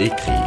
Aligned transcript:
Écrire. 0.00 0.44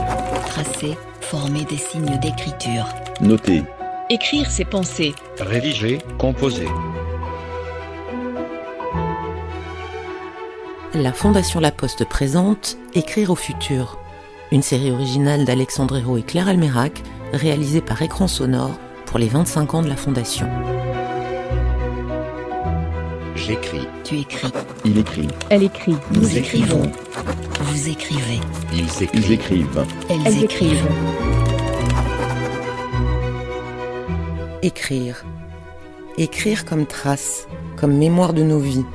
Tracer, 0.48 0.98
former 1.22 1.64
des 1.66 1.78
signes 1.78 2.18
d'écriture. 2.20 2.86
Noter. 3.22 3.64
Écrire 4.10 4.50
ses 4.50 4.66
pensées. 4.66 5.14
Rédiger, 5.40 6.00
composer. 6.18 6.68
La 10.96 11.14
Fondation 11.14 11.60
La 11.60 11.72
Poste 11.72 12.06
présente 12.06 12.78
Écrire 12.94 13.32
au 13.32 13.36
futur, 13.36 13.98
une 14.52 14.62
série 14.62 14.92
originale 14.92 15.46
d'Alexandre 15.46 15.98
Hérault 15.98 16.18
et 16.18 16.24
Claire 16.24 16.48
Almerac, 16.48 17.02
réalisée 17.32 17.82
par 17.82 18.02
Écran 18.02 18.28
Sonore 18.28 18.78
pour 19.06 19.18
les 19.18 19.28
25 19.28 19.74
ans 19.74 19.82
de 19.82 19.90
la 19.90 19.96
Fondation. 19.96 20.48
J'écris. 23.46 23.88
Tu 24.04 24.20
écris. 24.20 24.52
Il 24.86 24.98
écrit. 24.98 25.28
Elle 25.50 25.64
écrit. 25.64 25.96
Nous 26.14 26.38
écrivons. 26.38 26.90
Vous 27.62 27.90
écrivez. 27.90 28.40
Ils 28.74 29.04
écrivent. 29.04 29.10
Ils 29.26 29.32
écrivent. 29.32 29.86
Elles, 30.10 30.18
Elles 30.26 30.44
écrivent. 30.44 30.72
écrivent. 30.72 30.88
Écrire. 34.62 35.26
Écrire 36.18 36.66
comme 36.66 36.86
trace, 36.86 37.48
comme 37.76 37.98
mémoire 37.98 38.34
de 38.34 38.44
nos 38.44 38.60
vies. 38.60 38.86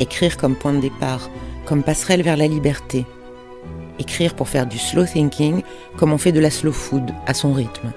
Écrire 0.00 0.36
comme 0.36 0.56
point 0.56 0.72
de 0.72 0.80
départ, 0.80 1.30
comme 1.64 1.82
passerelle 1.82 2.22
vers 2.22 2.36
la 2.36 2.48
liberté. 2.48 3.06
Écrire 3.98 4.34
pour 4.34 4.48
faire 4.48 4.66
du 4.66 4.78
slow 4.78 5.04
thinking, 5.04 5.62
comme 5.96 6.12
on 6.12 6.18
fait 6.18 6.32
de 6.32 6.40
la 6.40 6.50
slow 6.50 6.72
food, 6.72 7.12
à 7.26 7.34
son 7.34 7.52
rythme. 7.52 7.92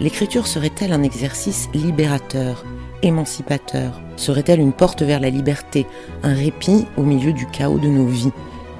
L'écriture 0.00 0.46
serait-elle 0.46 0.92
un 0.92 1.02
exercice 1.02 1.68
libérateur, 1.74 2.64
émancipateur 3.02 4.00
Serait-elle 4.16 4.60
une 4.60 4.72
porte 4.72 5.02
vers 5.02 5.20
la 5.20 5.30
liberté, 5.30 5.86
un 6.22 6.34
répit 6.34 6.86
au 6.96 7.02
milieu 7.02 7.32
du 7.32 7.46
chaos 7.46 7.78
de 7.78 7.88
nos 7.88 8.06
vies, 8.06 8.32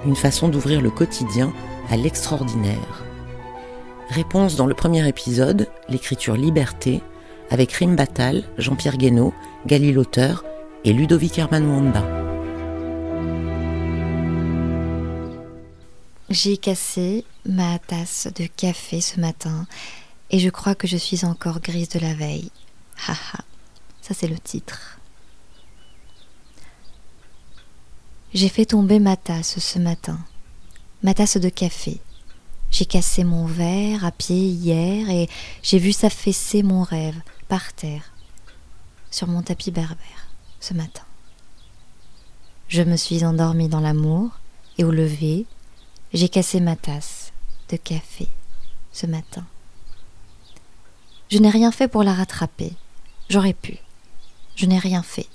une 0.07 0.17
façon 0.17 0.49
d'ouvrir 0.49 0.81
le 0.81 0.91
quotidien 0.91 1.53
à 1.91 1.97
l'extraordinaire? 1.97 3.05
Réponse 4.09 4.57
dans 4.57 4.67
le 4.67 4.75
premier 4.75 5.07
épisode, 5.07 5.69
l'écriture 5.89 6.37
liberté, 6.37 7.03
avec 7.51 7.73
Rim 7.73 7.97
Batal, 7.97 8.45
Jean-Pierre 8.59 8.97
Guénaud, 8.97 9.35
Gali 9.67 9.93
l'auteur 9.93 10.45
et 10.85 10.93
Ludovic 10.93 11.39
Herman 11.39 11.67
Wanda. 11.67 12.05
J'ai 16.31 16.57
cassé 16.57 17.25
ma 17.45 17.79
tasse 17.79 18.29
de 18.35 18.47
café 18.47 19.01
ce 19.01 19.21
matin 19.21 19.67
et 20.31 20.39
je 20.39 20.51
crois 20.51 20.75
que 20.75 20.89
je 20.89 20.97
suis 20.97 21.25
encore 21.25 21.61
grise 21.61 21.89
de 21.91 22.01
la 22.01 22.15
veille. 22.15 22.51
Haha, 23.07 23.45
ça 24.07 24.15
c'est 24.15 24.29
le 24.29 24.39
titre. 24.39 25.01
J'ai 28.33 28.49
fait 28.49 28.67
tomber 28.67 29.01
ma 29.01 29.17
tasse 29.17 29.59
ce 29.59 29.81
matin, 29.81 30.21
ma 31.03 31.13
tasse 31.13 31.39
de 31.39 31.49
café. 31.49 32.01
J'ai 32.71 32.85
cassé 32.85 33.25
mon 33.25 33.47
verre 33.47 34.05
à 34.05 34.13
pied 34.13 34.47
hier 34.47 35.11
et 35.11 35.29
j'ai 35.63 35.79
vu 35.79 35.93
s'affaisser 35.93 36.63
mon 36.63 36.85
rêve 36.85 37.21
par 37.49 37.73
terre, 37.73 38.13
sur 39.11 39.27
mon 39.27 39.43
tapis 39.43 39.73
berbère, 39.73 40.29
ce 40.61 40.75
matin. 40.75 41.03
Je 42.69 42.83
me 42.83 42.97
suis 42.97 43.25
endormie 43.25 43.69
dans 43.69 43.81
l'amour 43.81 44.39
et 44.79 44.85
au 44.85 44.93
lever, 44.93 45.47
j'ai 46.13 46.29
cassé 46.29 46.61
ma 46.61 46.77
tasse 46.77 47.33
de 47.71 47.77
café 47.77 48.29
ce 48.93 49.07
matin. 49.07 49.45
Je 51.29 51.39
n'ai 51.39 51.51
rien 51.51 51.73
fait 51.73 51.89
pour 51.89 52.05
la 52.05 52.15
rattraper. 52.15 52.73
J'aurais 53.29 53.55
pu. 53.55 53.79
Je 54.57 54.65
n'ai 54.65 54.79
rien 54.79 55.03
fait. 55.03 55.29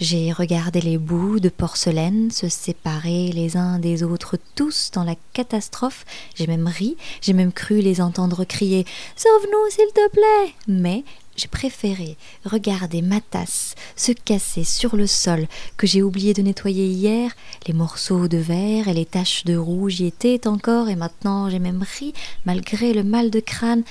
J'ai 0.00 0.32
regardé 0.32 0.80
les 0.80 0.98
bouts 0.98 1.40
de 1.40 1.48
porcelaine 1.48 2.30
se 2.30 2.48
séparer 2.48 3.32
les 3.32 3.56
uns 3.56 3.80
des 3.80 4.04
autres, 4.04 4.36
tous 4.54 4.90
dans 4.92 5.02
la 5.02 5.16
catastrophe. 5.32 6.04
J'ai 6.36 6.46
même 6.46 6.68
ri, 6.68 6.96
j'ai 7.20 7.32
même 7.32 7.52
cru 7.52 7.80
les 7.80 8.00
entendre 8.00 8.44
crier 8.44 8.86
Sauve-nous, 9.16 9.70
s'il 9.70 9.88
te 9.92 10.10
plaît 10.10 10.54
Mais 10.68 11.04
j'ai 11.36 11.48
préféré 11.48 12.16
regarder 12.44 13.00
ma 13.00 13.20
tasse 13.20 13.74
se 13.96 14.12
casser 14.12 14.62
sur 14.62 14.94
le 14.94 15.06
sol 15.06 15.48
que 15.76 15.86
j'ai 15.86 16.02
oublié 16.02 16.34
de 16.34 16.42
nettoyer 16.42 16.86
hier. 16.86 17.32
Les 17.66 17.72
morceaux 17.72 18.28
de 18.28 18.38
verre 18.38 18.88
et 18.88 18.94
les 18.94 19.06
taches 19.06 19.44
de 19.46 19.56
rouge 19.56 20.00
y 20.00 20.06
étaient 20.06 20.46
encore, 20.46 20.90
et 20.90 20.96
maintenant 20.96 21.48
j'ai 21.48 21.60
même 21.60 21.84
ri, 21.98 22.12
malgré 22.44 22.92
le 22.92 23.04
mal 23.04 23.30
de 23.30 23.40
crâne. 23.40 23.84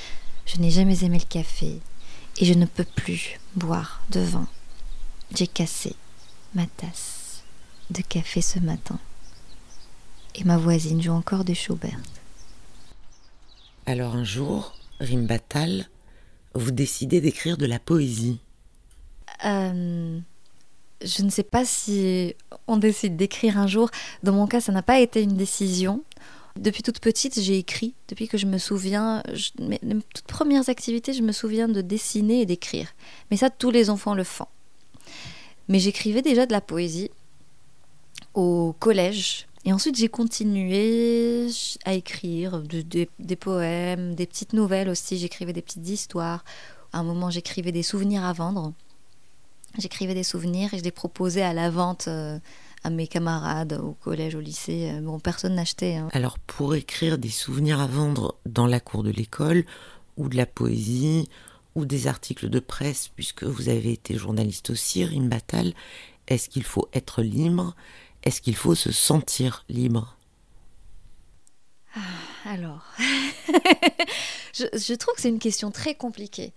Je 0.46 0.62
n'ai 0.62 0.70
jamais 0.70 1.04
aimé 1.04 1.18
le 1.18 1.26
café, 1.26 1.80
et 2.40 2.46
je 2.46 2.54
ne 2.54 2.66
peux 2.66 2.84
plus 2.84 3.40
boire 3.56 4.02
de 4.12 4.20
vin. 4.20 4.48
J'ai 5.36 5.48
cassé 5.48 5.96
ma 6.54 6.66
tasse 6.66 7.44
de 7.90 8.02
café 8.02 8.42
ce 8.42 8.60
matin. 8.60 9.00
Et 10.36 10.44
ma 10.44 10.58
voisine 10.58 11.02
joue 11.02 11.12
encore 11.12 11.44
du 11.44 11.56
Schubert. 11.56 12.00
Alors 13.86 14.16
un 14.16 14.24
jour, 14.24 14.76
Rim 15.00 15.26
Batal, 15.26 15.88
vous 16.54 16.72
décidez 16.72 17.22
d'écrire 17.22 17.58
de 17.58 17.66
la 17.66 17.80
poésie. 17.80 18.40
Euh, 19.46 20.20
je 21.04 21.24
ne 21.24 21.30
sais 21.30 21.44
pas 21.44 21.66
si 21.66 22.36
on 22.68 22.78
décide 22.78 23.16
d'écrire 23.16 23.58
un 23.58 23.68
jour. 23.68 23.90
Dans 24.24 24.34
mon 24.34 24.48
cas, 24.48 24.62
ça 24.62 24.72
n'a 24.72 24.84
pas 24.84 25.00
été 25.00 25.22
une 25.22 25.38
décision. 25.38 26.04
Depuis 26.60 26.84
toute 26.84 27.00
petite, 27.00 27.40
j'ai 27.40 27.58
écrit. 27.58 27.94
Depuis 28.08 28.28
que 28.28 28.38
je 28.38 28.46
me 28.46 28.58
souviens, 28.58 29.24
mes, 29.60 29.80
toutes 30.14 30.28
premières 30.28 30.70
activités, 30.70 31.14
je 31.14 31.22
me 31.22 31.32
souviens 31.32 31.68
de 31.68 31.82
dessiner 31.82 32.42
et 32.42 32.46
d'écrire. 32.46 32.90
Mais 33.32 33.38
ça, 33.38 33.50
tous 33.50 33.72
les 33.72 33.90
enfants 33.90 34.14
le 34.14 34.24
font. 34.24 34.48
Mais 35.68 35.80
j'écrivais 35.80 36.22
déjà 36.22 36.46
de 36.46 36.52
la 36.52 36.62
poésie 36.62 37.12
au 38.34 38.74
collège. 38.80 39.48
Et 39.66 39.74
ensuite, 39.74 39.98
j'ai 39.98 40.08
continué 40.08 41.48
à 41.84 41.94
écrire 41.94 42.62
de- 42.62 42.82
des- 42.82 43.10
des 43.20 43.36
poèmes, 43.36 44.16
des 44.16 44.26
petites 44.26 44.54
nouvelles 44.54 44.88
aussi. 44.90 45.18
J'écrivais 45.18 45.52
des 45.54 45.62
petites 45.62 45.88
histoires. 45.90 46.46
À 46.94 47.00
un 47.00 47.04
moment, 47.04 47.30
j'écrivais 47.30 47.74
des 47.74 47.84
souvenirs 47.84 48.24
à 48.24 48.32
vendre. 48.34 48.74
J'écrivais 49.78 50.14
des 50.14 50.24
souvenirs 50.24 50.74
et 50.74 50.78
je 50.78 50.84
les 50.84 50.92
proposais 50.92 51.42
à 51.42 51.54
la 51.54 51.70
vente 51.70 52.08
euh, 52.08 52.40
à 52.88 52.90
mes 52.90 53.08
camarades 53.08 53.80
au 53.84 53.92
collège, 53.94 54.36
au 54.36 54.40
lycée. 54.40 54.92
Euh, 54.94 55.02
Bon, 55.02 55.20
personne 55.20 55.56
n'achetait. 55.56 55.96
hein. 55.96 56.10
Alors 56.14 56.40
pour 56.40 56.74
écrire 56.76 57.18
des 57.18 57.30
souvenirs 57.30 57.80
à 57.82 57.88
vendre 57.88 58.36
dans 58.46 58.66
la 58.66 58.80
cour 58.80 59.04
de 59.04 59.12
l'école, 59.12 59.66
ou 60.16 60.30
de 60.30 60.38
la 60.38 60.46
poésie, 60.46 61.30
ou 61.76 61.86
des 61.86 62.08
articles 62.08 62.50
de 62.50 62.60
presse, 62.60 63.10
puisque 63.10 63.44
vous 63.44 63.70
avez 63.70 63.92
été 63.92 64.16
journaliste 64.16 64.70
aussi, 64.72 65.06
Rim 65.06 65.28
Batal, 65.28 65.74
est-ce 66.28 66.50
qu'il 66.50 66.64
faut 66.64 66.88
être 66.94 67.22
libre? 67.22 67.76
Est-ce 68.24 68.42
qu'il 68.42 68.56
faut 68.56 68.74
se 68.76 68.92
sentir 68.92 69.64
libre? 69.70 70.18
Alors, 72.46 72.84
je, 74.54 74.94
trouve 74.96 75.16
que 75.16 75.22
c'est 75.22 75.30
une 75.30 75.40
question 75.40 75.72
très 75.72 75.96
compliquée. 75.96 76.54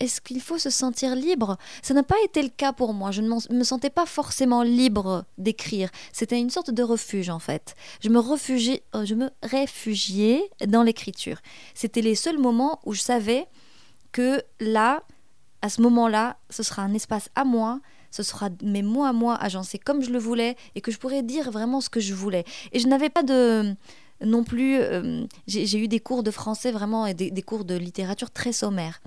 Est-ce 0.00 0.20
qu'il 0.20 0.40
faut 0.40 0.58
se 0.58 0.70
sentir 0.70 1.14
libre? 1.14 1.56
Ça 1.82 1.94
n'a 1.94 2.02
pas 2.02 2.16
été 2.24 2.42
le 2.42 2.48
cas 2.48 2.72
pour 2.72 2.94
moi. 2.94 3.10
Je 3.10 3.22
ne 3.22 3.54
me 3.54 3.64
sentais 3.64 3.90
pas 3.90 4.06
forcément 4.06 4.62
libre 4.62 5.24
d'écrire. 5.38 5.90
C'était 6.12 6.38
une 6.38 6.50
sorte 6.50 6.70
de 6.70 6.82
refuge 6.82 7.30
en 7.30 7.38
fait. 7.38 7.74
Je 8.00 8.08
me 8.08 8.18
réfugiais, 8.18 8.82
euh, 8.94 9.04
je 9.04 9.14
me 9.14 9.30
dans 10.66 10.82
l'écriture. 10.82 11.38
C'était 11.74 12.02
les 12.02 12.14
seuls 12.14 12.38
moments 12.38 12.80
où 12.84 12.92
je 12.92 13.00
savais 13.00 13.46
que 14.12 14.42
là, 14.60 15.02
à 15.62 15.68
ce 15.68 15.80
moment-là, 15.82 16.36
ce 16.50 16.62
sera 16.62 16.82
un 16.82 16.94
espace 16.94 17.28
à 17.34 17.44
moi. 17.44 17.80
Ce 18.10 18.22
sera 18.22 18.48
mes 18.62 18.82
mots 18.82 19.04
à 19.04 19.12
moi 19.12 19.36
agencés 19.36 19.78
comme 19.78 20.02
je 20.02 20.10
le 20.10 20.18
voulais 20.18 20.56
et 20.74 20.80
que 20.80 20.90
je 20.90 20.98
pourrais 20.98 21.22
dire 21.22 21.50
vraiment 21.50 21.80
ce 21.80 21.90
que 21.90 22.00
je 22.00 22.14
voulais. 22.14 22.44
Et 22.72 22.78
je 22.78 22.86
n'avais 22.88 23.10
pas 23.10 23.22
de 23.22 23.74
non 24.24 24.44
plus. 24.44 24.78
euh, 24.80 25.26
j'ai 25.46 25.78
eu 25.78 25.88
des 25.88 26.00
cours 26.00 26.22
de 26.22 26.30
français 26.30 26.72
vraiment 26.72 27.06
et 27.06 27.14
des, 27.14 27.42
cours 27.42 27.64
de 27.64 27.76
littérature 27.76 28.30
très 28.30 28.52
sommaires. 28.52 29.00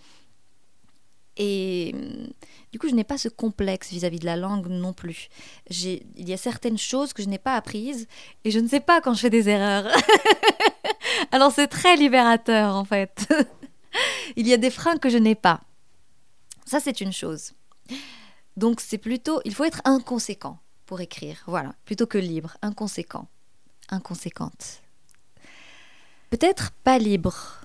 Et 1.38 1.94
euh, 1.96 2.28
du 2.72 2.80
coup, 2.80 2.90
je 2.90 2.96
n'ai 2.96 3.06
pas 3.06 3.18
ce 3.18 3.30
complexe 3.30 3.92
vis-à-vis 3.92 4.20
de 4.20 4.26
la 4.26 4.36
langue 4.36 4.68
non 4.68 4.92
plus. 4.92 5.30
Il 5.70 6.28
y 6.30 6.34
a 6.34 6.38
certaines 6.38 6.78
choses 6.78 7.14
que 7.14 7.24
je 7.24 7.30
n'ai 7.30 7.38
pas 7.38 7.56
apprises 7.56 8.08
et 8.44 8.52
je 8.52 8.60
ne 8.60 8.68
sais 8.68 8.82
pas 8.82 9.00
quand 9.00 9.14
je 9.14 9.22
fais 9.22 9.30
des 9.30 9.48
erreurs. 9.48 9.88
Alors 11.32 11.52
c'est 11.52 11.68
très 11.68 11.96
libérateur 11.96 12.76
en 12.76 12.84
fait. 12.84 13.28
Il 14.36 14.48
y 14.48 14.54
a 14.54 14.58
des 14.58 14.70
freins 14.70 14.98
que 14.98 15.10
je 15.10 15.18
n'ai 15.18 15.36
pas. 15.36 15.62
Ça, 16.66 16.80
c'est 16.80 17.02
une 17.02 17.14
chose. 17.14 17.54
Donc 18.58 18.82
c'est 18.82 18.98
plutôt, 18.98 19.42
il 19.46 19.56
faut 19.56 19.64
être 19.64 19.82
inconséquent 19.86 20.60
pour 20.86 21.02
écrire, 21.02 21.44
voilà, 21.48 21.74
plutôt 21.86 22.08
que 22.08 22.18
libre, 22.18 22.58
inconséquent, 22.62 23.28
inconséquente. 23.90 24.82
Peut-être 26.30 26.72
pas 26.84 26.98
libre, 26.98 27.62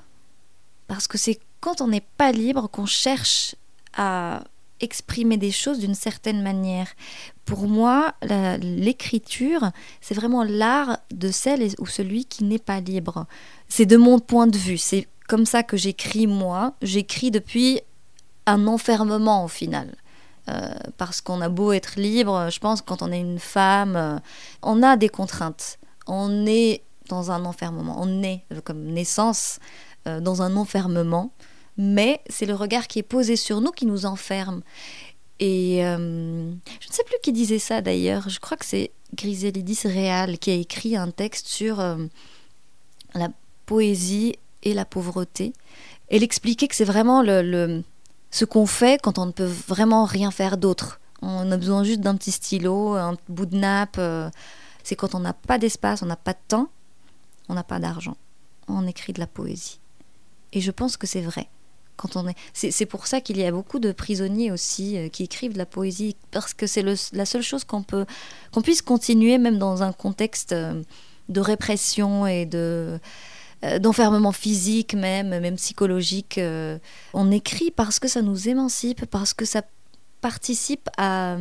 parce 0.87 1.07
que 1.07 1.19
c'est 1.19 1.39
quand 1.61 1.81
on 1.81 1.89
n'est 1.89 2.07
pas 2.17 2.33
libre 2.33 2.69
qu'on 2.69 2.87
cherche 2.87 3.55
à 3.97 4.43
exprimer 4.81 5.37
des 5.37 5.51
choses 5.51 5.79
d'une 5.79 5.95
certaine 5.95 6.43
manière. 6.43 6.89
Pour 7.45 7.69
moi, 7.69 8.15
l'écriture, 8.61 9.71
c'est 10.01 10.15
vraiment 10.15 10.45
l'art 10.45 10.99
de 11.11 11.31
celle 11.31 11.67
ou 11.79 11.87
celui 11.87 12.25
qui 12.25 12.45
n'est 12.45 12.59
pas 12.59 12.81
libre. 12.81 13.27
C'est 13.69 13.87
de 13.87 13.97
mon 13.97 14.19
point 14.19 14.47
de 14.47 14.59
vue, 14.59 14.79
c'est 14.79 15.09
comme 15.29 15.47
ça 15.47 15.63
que 15.63 15.77
j'écris 15.77 16.27
moi. 16.27 16.75
J'écris 16.83 17.31
depuis 17.31 17.81
un 18.47 18.67
enfermement 18.67 19.45
au 19.45 19.49
final. 19.49 19.95
Euh, 20.51 20.75
parce 20.99 21.23
qu'on 21.23 21.41
a 21.41 21.49
beau 21.49 21.73
être 21.73 21.99
libre, 21.99 22.51
je 22.51 22.59
pense 22.59 22.83
quand 22.83 23.01
on 23.01 23.11
est 23.11 23.21
une 23.21 23.39
femme, 23.39 23.97
euh, 23.97 24.19
on 24.63 24.83
a 24.83 24.99
des 24.99 25.09
contraintes. 25.09 25.79
On 26.07 26.45
est 26.45 26.83
dans 27.09 27.31
un 27.31 27.45
enfermement. 27.45 27.97
On 28.01 28.23
est 28.23 28.45
comme 28.65 28.85
naissance 28.85 29.59
dans 30.07 30.43
un 30.43 30.57
enfermement, 30.57 31.33
mais 31.79 32.21
c'est 32.29 32.45
le 32.45 32.55
regard 32.55 32.87
qui 32.87 32.99
est 32.99 33.03
posé 33.05 33.37
sur 33.37 33.61
nous 33.61 33.71
qui 33.71 33.87
nous 33.87 34.05
enferme. 34.05 34.63
Et 35.41 35.79
je 35.81 35.97
ne 35.97 36.93
sais 36.93 37.05
plus 37.05 37.17
qui 37.23 37.33
disait 37.33 37.59
ça 37.59 37.81
d'ailleurs. 37.81 38.29
Je 38.29 38.39
crois 38.39 38.57
que 38.57 38.67
c'est 38.67 38.91
Griselidis 39.15 39.81
Réal 39.85 40.39
qui 40.39 40.51
a 40.51 40.55
écrit 40.55 40.95
un 40.97 41.11
texte 41.11 41.47
sur 41.47 41.83
la 43.15 43.29
poésie 43.67 44.37
et 44.63 44.75
la 44.75 44.85
pauvreté. 44.85 45.53
Elle 46.09 46.23
expliquait 46.23 46.69
que 46.69 46.75
c'est 46.75 46.85
vraiment 46.85 47.23
le, 47.23 47.83
ce 48.31 48.45
qu'on 48.45 48.67
fait 48.67 49.01
quand 49.01 49.19
on 49.19 49.27
ne 49.27 49.33
peut 49.33 49.51
vraiment 49.69 50.05
rien 50.05 50.31
faire 50.31 50.57
d'autre. 50.57 51.01
On 51.23 51.51
a 51.53 51.57
besoin 51.57 51.85
juste 51.85 52.01
d'un 52.01 52.17
petit 52.17 52.33
stylo, 52.33 52.95
un 52.95 53.17
bout 53.29 53.47
de 53.47 53.57
nappe. 53.57 53.97
Euh, 53.99 54.29
c'est 54.83 54.97
quand 54.97 55.15
on 55.15 55.21
n'a 55.21 55.33
pas 55.33 55.57
d'espace, 55.57 56.03
on 56.03 56.07
n'a 56.07 56.17
pas 56.17 56.33
de 56.33 56.39
temps, 56.49 56.69
on 57.49 57.55
n'a 57.55 57.65
pas 57.65 57.79
d'argent. 57.79 58.17
On 58.69 58.87
écrit 58.87 59.13
de 59.13 59.21
la 59.21 59.27
poésie. 59.27 59.81
Et 60.53 60.61
je 60.61 60.71
pense 60.71 60.97
que 60.97 61.07
c'est 61.07 61.21
vrai. 61.21 61.49
Quand 61.97 62.17
on 62.17 62.27
est, 62.27 62.35
c'est 62.53 62.87
pour 62.87 63.07
ça 63.07 63.21
qu'il 63.21 63.39
y 63.39 63.45
a 63.45 63.53
beaucoup 63.53 63.79
de 63.79 63.93
prisonniers 63.93 64.51
aussi 64.51 64.99
euh, 64.99 65.09
qui 65.09 65.23
écrivent 65.23 65.53
de 65.53 65.59
la 65.59 65.67
poésie 65.67 66.17
parce 66.33 66.53
que 66.53 66.67
c'est 66.67 66.83
la 66.83 67.27
seule 67.27 67.43
chose 67.43 67.63
qu'on 67.63 67.85
peut, 67.85 68.05
qu'on 68.53 68.63
puisse 68.63 68.83
continuer 68.83 69.39
même 69.39 69.59
dans 69.59 69.85
un 69.85 69.93
contexte 69.93 70.53
euh, 70.53 70.83
de 71.29 71.41
répression 71.41 72.27
et 72.27 72.47
de 72.47 72.99
euh, 73.63 73.79
d'enfermement 73.79 74.33
physique 74.33 74.95
même, 74.95 75.29
même 75.29 75.55
psychologique. 75.55 76.41
On 77.15 77.31
écrit 77.31 77.71
parce 77.71 78.01
que 78.01 78.09
ça 78.09 78.23
nous 78.23 78.49
émancipe, 78.49 79.07
parce 79.07 79.33
que 79.33 79.45
ça 79.45 79.63
participe 80.21 80.89
à 80.99 81.37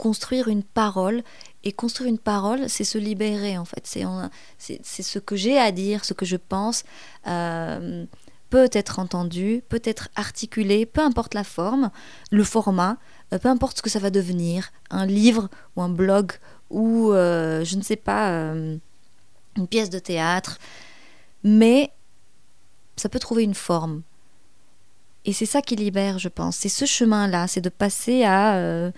construire 0.00 0.48
une 0.48 0.62
parole. 0.62 1.22
Et 1.62 1.72
construire 1.72 2.08
une 2.08 2.18
parole, 2.18 2.70
c'est 2.70 2.84
se 2.84 2.96
libérer 2.96 3.58
en 3.58 3.66
fait. 3.66 3.86
C'est 3.86 5.02
ce 5.02 5.18
que 5.18 5.36
j'ai 5.36 5.58
à 5.58 5.72
dire, 5.72 6.06
ce 6.06 6.14
que 6.14 6.24
je 6.24 6.36
pense. 6.36 6.84
Euh, 7.26 8.06
peut 8.48 8.70
être 8.72 8.98
entendu, 8.98 9.62
peut 9.68 9.82
être 9.84 10.08
articulé, 10.16 10.84
peu 10.84 11.02
importe 11.02 11.34
la 11.34 11.44
forme, 11.44 11.90
le 12.32 12.42
format, 12.42 12.96
peu 13.30 13.48
importe 13.48 13.76
ce 13.76 13.82
que 13.82 13.90
ça 13.90 14.00
va 14.00 14.10
devenir, 14.10 14.72
un 14.90 15.06
livre 15.06 15.48
ou 15.76 15.82
un 15.82 15.88
blog 15.88 16.32
ou, 16.68 17.12
je 17.12 17.76
ne 17.76 17.82
sais 17.82 17.94
pas, 17.94 18.30
une 18.32 19.68
pièce 19.68 19.88
de 19.88 20.00
théâtre 20.00 20.58
mais 21.42 21.92
ça 22.96 23.08
peut 23.08 23.18
trouver 23.18 23.44
une 23.44 23.54
forme. 23.54 24.02
Et 25.24 25.32
c'est 25.32 25.46
ça 25.46 25.62
qui 25.62 25.76
libère, 25.76 26.18
je 26.18 26.28
pense. 26.28 26.56
C'est 26.56 26.68
ce 26.68 26.84
chemin-là, 26.84 27.46
c'est 27.46 27.60
de 27.60 27.68
passer 27.68 28.24
à 28.24 28.56
euh, 28.56 28.90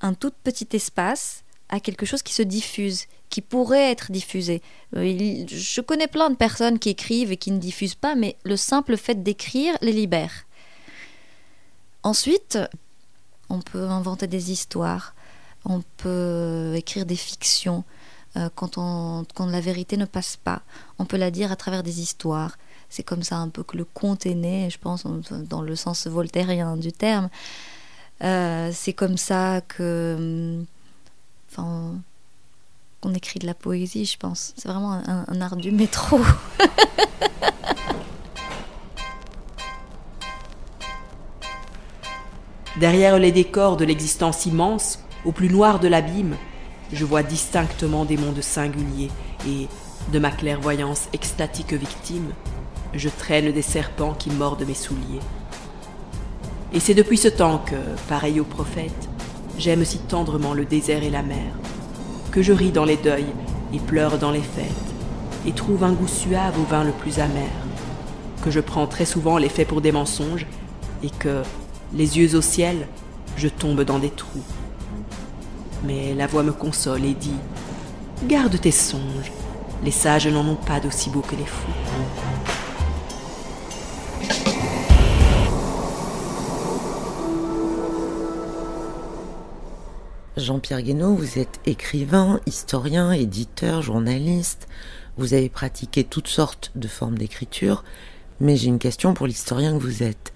un 0.00 0.14
tout 0.14 0.32
petit 0.44 0.68
espace, 0.72 1.44
à 1.68 1.80
quelque 1.80 2.06
chose 2.06 2.22
qui 2.22 2.32
se 2.32 2.42
diffuse, 2.42 3.06
qui 3.28 3.42
pourrait 3.42 3.90
être 3.90 4.10
diffusé. 4.10 4.62
Euh, 4.96 5.44
je 5.46 5.80
connais 5.80 6.06
plein 6.06 6.30
de 6.30 6.36
personnes 6.36 6.78
qui 6.78 6.88
écrivent 6.90 7.32
et 7.32 7.36
qui 7.36 7.50
ne 7.50 7.58
diffusent 7.58 7.94
pas, 7.94 8.14
mais 8.14 8.36
le 8.44 8.56
simple 8.56 8.96
fait 8.96 9.22
d'écrire 9.22 9.76
les 9.82 9.92
libère. 9.92 10.46
Ensuite, 12.02 12.58
on 13.50 13.60
peut 13.60 13.84
inventer 13.84 14.26
des 14.26 14.50
histoires, 14.50 15.14
on 15.64 15.82
peut 15.98 16.72
écrire 16.76 17.04
des 17.04 17.16
fictions, 17.16 17.84
euh, 18.36 18.48
quand, 18.54 18.74
quand 19.34 19.46
la 19.46 19.60
vérité 19.60 19.96
ne 19.96 20.04
passe 20.04 20.36
pas. 20.36 20.62
On 20.98 21.04
peut 21.04 21.16
la 21.16 21.30
dire 21.30 21.50
à 21.50 21.56
travers 21.56 21.82
des 21.82 22.00
histoires. 22.00 22.56
C'est 22.88 23.02
comme 23.02 23.22
ça 23.22 23.36
un 23.36 23.48
peu 23.48 23.62
que 23.62 23.76
le 23.76 23.84
conte 23.84 24.26
est 24.26 24.34
né, 24.34 24.70
je 24.70 24.78
pense, 24.78 25.04
dans 25.04 25.62
le 25.62 25.76
sens 25.76 26.06
voltairien 26.06 26.76
du 26.76 26.92
terme. 26.92 27.28
Euh, 28.22 28.70
c'est 28.72 28.92
comme 28.92 29.16
ça 29.16 29.60
que. 29.66 30.62
Enfin. 31.50 31.94
On 33.02 33.14
écrit 33.14 33.38
de 33.38 33.46
la 33.46 33.54
poésie, 33.54 34.06
je 34.06 34.16
pense. 34.18 34.54
C'est 34.56 34.66
vraiment 34.66 35.00
un 35.06 35.40
art 35.40 35.54
du 35.54 35.70
métro. 35.70 36.18
Derrière 42.80 43.18
les 43.18 43.32
décors 43.32 43.76
de 43.76 43.84
l'existence 43.84 44.46
immense, 44.46 45.00
au 45.24 45.32
plus 45.32 45.48
noir 45.48 45.80
de 45.80 45.88
l'abîme, 45.88 46.36
je 46.92 47.04
vois 47.04 47.24
distinctement 47.24 48.04
des 48.04 48.16
mondes 48.16 48.40
singuliers 48.40 49.10
et, 49.48 49.66
de 50.12 50.18
ma 50.18 50.30
clairvoyance 50.30 51.08
extatique 51.12 51.72
victime, 51.72 52.32
je 52.94 53.08
traîne 53.08 53.52
des 53.52 53.62
serpents 53.62 54.14
qui 54.14 54.30
mordent 54.30 54.64
mes 54.64 54.74
souliers. 54.74 55.20
Et 56.72 56.80
c'est 56.80 56.94
depuis 56.94 57.16
ce 57.16 57.28
temps 57.28 57.62
que, 57.64 57.76
pareil 58.08 58.40
au 58.40 58.44
prophète, 58.44 59.08
j'aime 59.58 59.84
si 59.84 59.98
tendrement 59.98 60.52
le 60.52 60.66
désert 60.66 61.02
et 61.02 61.08
la 61.08 61.22
mer, 61.22 61.52
que 62.30 62.42
je 62.42 62.52
ris 62.52 62.72
dans 62.72 62.84
les 62.84 62.98
deuils 62.98 63.32
et 63.72 63.78
pleure 63.78 64.18
dans 64.18 64.30
les 64.30 64.42
fêtes, 64.42 64.66
et 65.46 65.52
trouve 65.52 65.82
un 65.82 65.92
goût 65.92 66.08
suave 66.08 66.60
au 66.60 66.64
vin 66.64 66.84
le 66.84 66.92
plus 66.92 67.20
amer, 67.20 67.48
que 68.44 68.50
je 68.50 68.60
prends 68.60 68.86
très 68.86 69.06
souvent 69.06 69.38
les 69.38 69.48
faits 69.48 69.66
pour 69.66 69.80
des 69.80 69.92
mensonges, 69.92 70.46
et 71.02 71.10
que, 71.10 71.42
les 71.94 72.18
yeux 72.18 72.36
au 72.36 72.42
ciel, 72.42 72.86
je 73.36 73.48
tombe 73.48 73.82
dans 73.82 73.98
des 73.98 74.10
trous. 74.10 74.44
Mais 75.84 76.14
la 76.14 76.26
voix 76.26 76.42
me 76.42 76.52
console 76.52 77.04
et 77.04 77.14
dit 77.14 77.36
Garde 78.26 78.60
tes 78.60 78.72
songes, 78.72 79.32
les 79.82 79.90
sages 79.90 80.26
n'en 80.26 80.46
ont 80.46 80.56
pas 80.56 80.80
d'aussi 80.80 81.08
beaux 81.08 81.22
que 81.22 81.36
les 81.36 81.46
fous. 81.46 81.72
Jean-Pierre 90.38 90.82
Guénaud, 90.82 91.14
vous 91.14 91.38
êtes 91.38 91.60
écrivain, 91.66 92.40
historien, 92.46 93.10
éditeur, 93.10 93.82
journaliste. 93.82 94.68
Vous 95.16 95.34
avez 95.34 95.48
pratiqué 95.48 96.04
toutes 96.04 96.28
sortes 96.28 96.70
de 96.76 96.86
formes 96.86 97.18
d'écriture, 97.18 97.84
mais 98.40 98.56
j'ai 98.56 98.68
une 98.68 98.78
question 98.78 99.14
pour 99.14 99.26
l'historien 99.26 99.72
que 99.76 99.82
vous 99.82 100.02
êtes. 100.02 100.32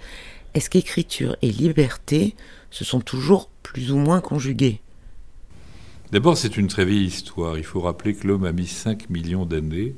Est-ce 0.54 0.70
qu'écriture 0.70 1.37
et 1.40 1.50
liberté 1.50 2.34
se 2.70 2.84
sont 2.84 3.00
toujours 3.00 3.49
plus 3.62 3.93
ou 3.93 3.96
moins 3.96 4.20
conjuguées? 4.20 4.81
D'abord, 6.10 6.37
c'est 6.37 6.56
une 6.56 6.69
très 6.69 6.84
vieille 6.84 7.06
histoire. 7.06 7.56
Il 7.56 7.64
faut 7.64 7.81
rappeler 7.81 8.14
que 8.14 8.26
l'homme 8.26 8.44
a 8.44 8.52
mis 8.52 8.66
5 8.66 9.08
millions 9.08 9.46
d'années 9.46 9.94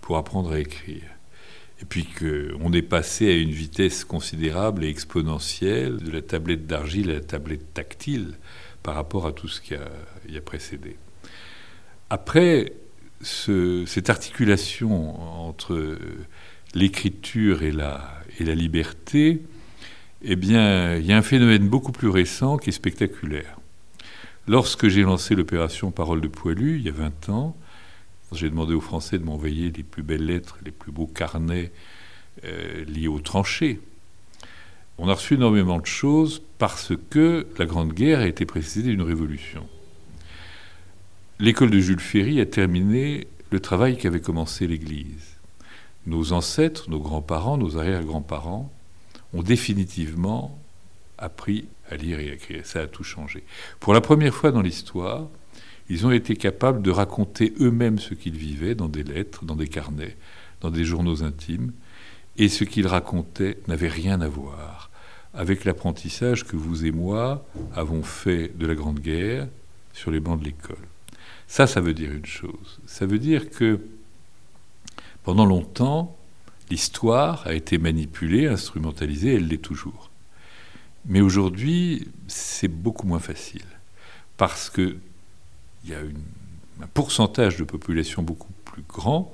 pour 0.00 0.16
apprendre 0.18 0.52
à 0.52 0.60
écrire. 0.60 1.02
Et 1.82 1.84
puis 1.84 2.06
qu'on 2.06 2.72
est 2.72 2.80
passé 2.80 3.28
à 3.28 3.34
une 3.34 3.50
vitesse 3.50 4.04
considérable 4.04 4.84
et 4.84 4.88
exponentielle 4.88 5.98
de 5.98 6.10
la 6.10 6.22
tablette 6.22 6.66
d'argile 6.66 7.10
à 7.10 7.14
la 7.14 7.20
tablette 7.20 7.74
tactile 7.74 8.34
par 8.86 8.94
rapport 8.94 9.26
à 9.26 9.32
tout 9.32 9.48
ce 9.48 9.60
qui 9.60 9.74
a, 9.74 10.40
précédé. 10.44 10.96
Après, 12.08 12.72
cette 13.20 14.10
articulation 14.10 15.48
entre 15.48 15.98
l'écriture 16.72 17.64
et 17.64 17.72
la, 17.72 18.22
et 18.38 18.44
la 18.44 18.54
liberté, 18.54 19.42
eh 20.22 20.36
bien, 20.36 20.94
il 20.98 21.04
y 21.04 21.12
a 21.12 21.16
un 21.16 21.22
phénomène 21.22 21.68
beaucoup 21.68 21.90
plus 21.90 22.08
récent 22.08 22.58
qui 22.58 22.68
est 22.68 22.72
spectaculaire. 22.72 23.58
Lorsque 24.46 24.86
j'ai 24.86 25.02
lancé 25.02 25.34
l'opération 25.34 25.90
Parole 25.90 26.20
de 26.20 26.28
Poilu, 26.28 26.76
il 26.76 26.82
y 26.82 26.88
a 26.88 26.92
20 26.92 27.28
ans, 27.30 27.56
j'ai 28.30 28.48
demandé 28.48 28.72
aux 28.72 28.80
Français 28.80 29.18
de 29.18 29.24
m'envoyer 29.24 29.72
les 29.72 29.82
plus 29.82 30.04
belles 30.04 30.26
lettres, 30.26 30.58
les 30.64 30.70
plus 30.70 30.92
beaux 30.92 31.08
carnets 31.08 31.72
euh, 32.44 32.84
liés 32.84 33.08
aux 33.08 33.18
tranchées. 33.18 33.80
On 34.98 35.08
a 35.08 35.14
reçu 35.14 35.34
énormément 35.34 35.78
de 35.78 35.86
choses 35.86 36.42
parce 36.58 36.92
que 37.10 37.46
la 37.58 37.66
Grande 37.66 37.92
Guerre 37.92 38.20
a 38.20 38.26
été 38.26 38.46
précédée 38.46 38.90
d'une 38.90 39.02
révolution. 39.02 39.66
L'école 41.38 41.70
de 41.70 41.78
Jules 41.78 42.00
Ferry 42.00 42.40
a 42.40 42.46
terminé 42.46 43.26
le 43.50 43.60
travail 43.60 43.98
qu'avait 43.98 44.20
commencé 44.20 44.66
l'Église. 44.66 45.36
Nos 46.06 46.32
ancêtres, 46.32 46.88
nos 46.88 46.98
grands-parents, 46.98 47.58
nos 47.58 47.76
arrière-grands-parents 47.76 48.72
ont 49.34 49.42
définitivement 49.42 50.58
appris 51.18 51.68
à 51.90 51.96
lire 51.96 52.20
et 52.20 52.30
à 52.30 52.34
écrire. 52.34 52.64
Ça 52.64 52.80
a 52.80 52.86
tout 52.86 53.04
changé. 53.04 53.44
Pour 53.80 53.92
la 53.92 54.00
première 54.00 54.34
fois 54.34 54.50
dans 54.50 54.62
l'histoire, 54.62 55.28
ils 55.90 56.06
ont 56.06 56.10
été 56.10 56.36
capables 56.36 56.80
de 56.80 56.90
raconter 56.90 57.52
eux-mêmes 57.60 57.98
ce 57.98 58.14
qu'ils 58.14 58.36
vivaient 58.36 58.74
dans 58.74 58.88
des 58.88 59.04
lettres, 59.04 59.44
dans 59.44 59.56
des 59.56 59.68
carnets, 59.68 60.16
dans 60.60 60.70
des 60.70 60.84
journaux 60.84 61.22
intimes, 61.22 61.72
et 62.38 62.48
ce 62.48 62.64
qu'ils 62.64 62.86
racontaient 62.86 63.58
n'avait 63.68 63.88
rien 63.88 64.20
à 64.20 64.28
voir 64.28 64.90
avec 65.34 65.64
l'apprentissage 65.64 66.44
que 66.44 66.56
vous 66.56 66.86
et 66.86 66.90
moi 66.90 67.46
avons 67.74 68.02
fait 68.02 68.56
de 68.56 68.66
la 68.66 68.74
Grande 68.74 69.00
Guerre 69.00 69.48
sur 69.92 70.10
les 70.10 70.20
bancs 70.20 70.40
de 70.40 70.44
l'école. 70.44 70.76
Ça, 71.46 71.66
ça 71.66 71.80
veut 71.80 71.94
dire 71.94 72.10
une 72.10 72.26
chose. 72.26 72.80
Ça 72.86 73.06
veut 73.06 73.18
dire 73.18 73.50
que 73.50 73.80
pendant 75.24 75.44
longtemps, 75.44 76.16
l'histoire 76.70 77.46
a 77.46 77.54
été 77.54 77.78
manipulée, 77.78 78.46
instrumentalisée, 78.46 79.34
elle 79.34 79.48
l'est 79.48 79.58
toujours. 79.58 80.10
Mais 81.04 81.20
aujourd'hui, 81.20 82.08
c'est 82.26 82.68
beaucoup 82.68 83.06
moins 83.06 83.20
facile. 83.20 83.64
Parce 84.36 84.70
qu'il 84.70 84.98
y 85.86 85.94
a 85.94 85.98
un 85.98 86.86
pourcentage 86.94 87.56
de 87.56 87.64
population 87.64 88.22
beaucoup 88.22 88.52
plus 88.64 88.82
grand 88.82 89.32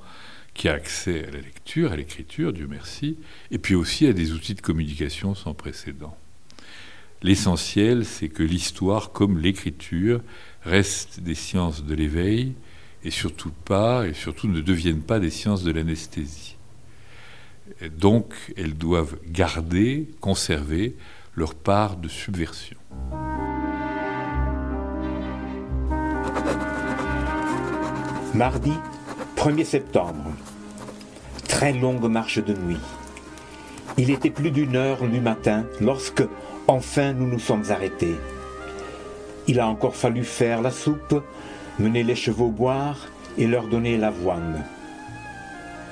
qui 0.53 0.69
a 0.69 0.73
accès 0.73 1.25
à 1.25 1.31
la 1.31 1.41
lecture, 1.41 1.91
à 1.91 1.95
l'écriture, 1.95 2.53
Dieu 2.53 2.67
merci, 2.69 3.17
et 3.51 3.57
puis 3.57 3.75
aussi 3.75 4.07
à 4.07 4.13
des 4.13 4.33
outils 4.33 4.53
de 4.53 4.61
communication 4.61 5.35
sans 5.35 5.53
précédent. 5.53 6.15
L'essentiel, 7.21 8.05
c'est 8.05 8.29
que 8.29 8.43
l'histoire, 8.43 9.11
comme 9.11 9.39
l'écriture, 9.39 10.21
reste 10.63 11.21
des 11.21 11.35
sciences 11.35 11.83
de 11.85 11.95
l'éveil 11.95 12.53
et 13.03 13.11
surtout 13.11 13.51
pas, 13.51 14.07
et 14.07 14.13
surtout 14.13 14.47
ne 14.47 14.61
deviennent 14.61 15.01
pas 15.01 15.19
des 15.19 15.29
sciences 15.29 15.63
de 15.63 15.71
l'anesthésie. 15.71 16.57
Donc, 17.97 18.33
elles 18.55 18.75
doivent 18.77 19.17
garder, 19.27 20.09
conserver 20.19 20.95
leur 21.35 21.55
part 21.55 21.97
de 21.97 22.07
subversion. 22.07 22.77
Mardi 28.33 28.73
1er 29.43 29.65
septembre. 29.65 30.31
Très 31.49 31.73
longue 31.73 32.09
marche 32.09 32.39
de 32.39 32.53
nuit. 32.53 32.79
Il 33.97 34.09
était 34.09 34.29
plus 34.29 34.51
d'une 34.51 34.77
heure 34.77 35.03
du 35.03 35.19
matin 35.19 35.65
lorsque, 35.81 36.23
enfin, 36.69 37.11
nous 37.11 37.27
nous 37.27 37.39
sommes 37.39 37.65
arrêtés. 37.69 38.15
Il 39.47 39.59
a 39.59 39.67
encore 39.67 39.97
fallu 39.97 40.23
faire 40.23 40.61
la 40.61 40.71
soupe, 40.71 41.21
mener 41.77 42.03
les 42.03 42.15
chevaux 42.15 42.51
boire 42.51 43.09
et 43.37 43.45
leur 43.45 43.67
donner 43.67 43.97
l'avoine. 43.97 44.63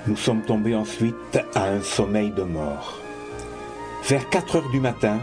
Nous 0.08 0.16
sommes 0.16 0.44
tombés 0.44 0.74
ensuite 0.74 1.38
à 1.54 1.66
un 1.66 1.82
sommeil 1.82 2.32
de 2.32 2.44
mort. 2.44 3.02
Vers 4.08 4.30
4 4.30 4.56
heures 4.56 4.70
du 4.70 4.80
matin, 4.80 5.20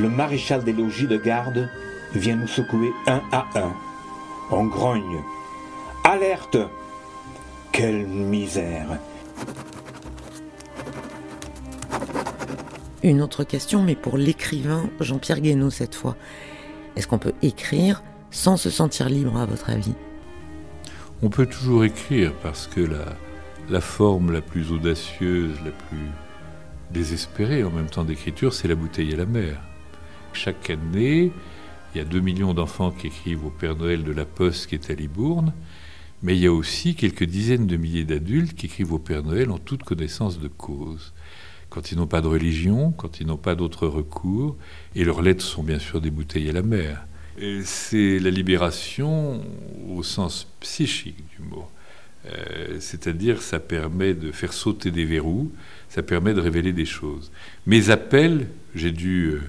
le 0.00 0.08
maréchal 0.08 0.64
des 0.64 0.72
logis 0.72 1.06
de 1.06 1.16
garde 1.16 1.70
vient 2.12 2.34
nous 2.34 2.48
secouer 2.48 2.90
un 3.06 3.22
à 3.30 3.46
un. 3.54 3.72
On 4.50 4.64
grogne. 4.64 5.22
Alerte 6.02 6.58
Quelle 7.72 8.06
misère 8.06 8.98
Une 13.02 13.22
autre 13.22 13.44
question, 13.44 13.82
mais 13.82 13.94
pour 13.94 14.18
l'écrivain 14.18 14.90
Jean-Pierre 15.00 15.40
Guénaud 15.40 15.70
cette 15.70 15.94
fois. 15.94 16.16
Est-ce 16.96 17.06
qu'on 17.06 17.18
peut 17.18 17.34
écrire 17.42 18.02
sans 18.30 18.56
se 18.56 18.70
sentir 18.70 19.08
libre 19.08 19.36
à 19.36 19.46
votre 19.46 19.70
avis? 19.70 19.94
On 21.22 21.30
peut 21.30 21.46
toujours 21.46 21.84
écrire 21.84 22.32
parce 22.42 22.66
que 22.66 22.80
la, 22.80 23.16
la 23.70 23.80
forme 23.80 24.32
la 24.32 24.40
plus 24.40 24.72
audacieuse, 24.72 25.56
la 25.64 25.70
plus 25.70 26.08
désespérée 26.90 27.64
en 27.64 27.70
même 27.70 27.90
temps 27.90 28.04
d'écriture, 28.04 28.52
c'est 28.52 28.68
la 28.68 28.74
bouteille 28.74 29.12
à 29.12 29.16
la 29.16 29.26
mer. 29.26 29.60
Chaque 30.32 30.70
année, 30.70 31.32
il 31.94 31.98
y 31.98 32.00
a 32.00 32.04
2 32.04 32.20
millions 32.20 32.54
d'enfants 32.54 32.90
qui 32.90 33.08
écrivent 33.08 33.46
au 33.46 33.50
Père 33.50 33.76
Noël 33.76 34.04
de 34.04 34.12
la 34.12 34.24
Poste 34.24 34.68
qui 34.68 34.74
est 34.74 34.90
à 34.90 34.94
Libourne, 34.94 35.52
mais 36.22 36.36
il 36.36 36.42
y 36.42 36.46
a 36.46 36.52
aussi 36.52 36.94
quelques 36.94 37.24
dizaines 37.24 37.66
de 37.66 37.76
milliers 37.76 38.04
d'adultes 38.04 38.54
qui 38.54 38.66
écrivent 38.66 38.92
au 38.92 38.98
Père 38.98 39.22
Noël 39.22 39.50
en 39.50 39.58
toute 39.58 39.82
connaissance 39.82 40.40
de 40.40 40.48
cause 40.48 41.12
quand 41.70 41.92
ils 41.92 41.98
n'ont 41.98 42.06
pas 42.06 42.20
de 42.20 42.26
religion, 42.26 42.92
quand 42.92 43.20
ils 43.20 43.26
n'ont 43.26 43.36
pas 43.36 43.54
d'autres 43.54 43.86
recours, 43.86 44.56
et 44.94 45.04
leurs 45.04 45.22
lettres 45.22 45.44
sont 45.44 45.62
bien 45.62 45.78
sûr 45.78 46.00
des 46.00 46.10
bouteilles 46.10 46.48
à 46.48 46.52
la 46.52 46.62
mer. 46.62 47.06
C'est 47.62 48.18
la 48.18 48.30
libération 48.30 49.42
au 49.88 50.02
sens 50.02 50.48
psychique 50.60 51.22
du 51.36 51.46
mot. 51.46 51.68
Euh, 52.26 52.78
c'est-à-dire 52.80 53.42
ça 53.42 53.60
permet 53.60 54.12
de 54.12 54.32
faire 54.32 54.52
sauter 54.52 54.90
des 54.90 55.04
verrous, 55.04 55.52
ça 55.88 56.02
permet 56.02 56.34
de 56.34 56.40
révéler 56.40 56.72
des 56.72 56.84
choses. 56.84 57.30
Mes 57.66 57.90
appels, 57.90 58.48
j'ai 58.74 58.90
dû 58.90 59.34
euh, 59.34 59.40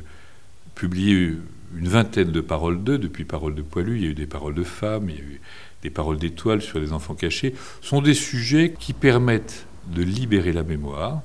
publier 0.75 1.33
une 1.75 1.87
vingtaine 1.87 2.31
de 2.31 2.41
paroles 2.41 2.83
d'eux, 2.83 2.97
depuis 2.97 3.25
Paroles 3.25 3.55
de 3.55 3.61
Poilu, 3.61 3.97
il 3.97 4.03
y 4.03 4.07
a 4.07 4.09
eu 4.09 4.15
des 4.15 4.27
paroles 4.27 4.55
de 4.55 4.63
femmes, 4.63 5.09
il 5.09 5.15
y 5.15 5.19
a 5.19 5.23
eu 5.23 5.41
des 5.83 5.89
paroles 5.89 6.17
d'étoiles 6.17 6.61
sur 6.61 6.79
les 6.79 6.93
enfants 6.93 7.15
cachés, 7.15 7.55
sont 7.81 8.01
des 8.01 8.13
sujets 8.13 8.73
qui 8.77 8.93
permettent 8.93 9.65
de 9.87 10.03
libérer 10.03 10.53
la 10.53 10.63
mémoire, 10.63 11.21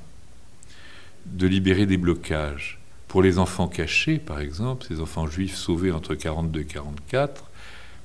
de 1.26 1.46
libérer 1.46 1.86
des 1.86 1.96
blocages. 1.96 2.78
Pour 3.08 3.22
les 3.22 3.38
enfants 3.38 3.68
cachés, 3.68 4.18
par 4.18 4.40
exemple, 4.40 4.86
ces 4.88 5.00
enfants 5.00 5.26
juifs 5.26 5.54
sauvés 5.54 5.92
entre 5.92 6.14
42 6.14 6.60
et 6.60 6.64
44, 6.64 7.44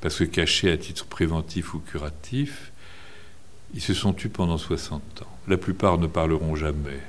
parce 0.02 0.18
que 0.18 0.24
cachés 0.24 0.72
à 0.72 0.78
titre 0.78 1.06
préventif 1.06 1.74
ou 1.74 1.80
curatif, 1.80 2.72
ils 3.74 3.82
se 3.82 3.94
sont 3.94 4.14
tus 4.14 4.30
pendant 4.30 4.58
60 4.58 5.22
ans. 5.22 5.38
La 5.48 5.58
plupart 5.58 5.98
ne 5.98 6.08
parleront 6.08 6.56
jamais. 6.56 7.00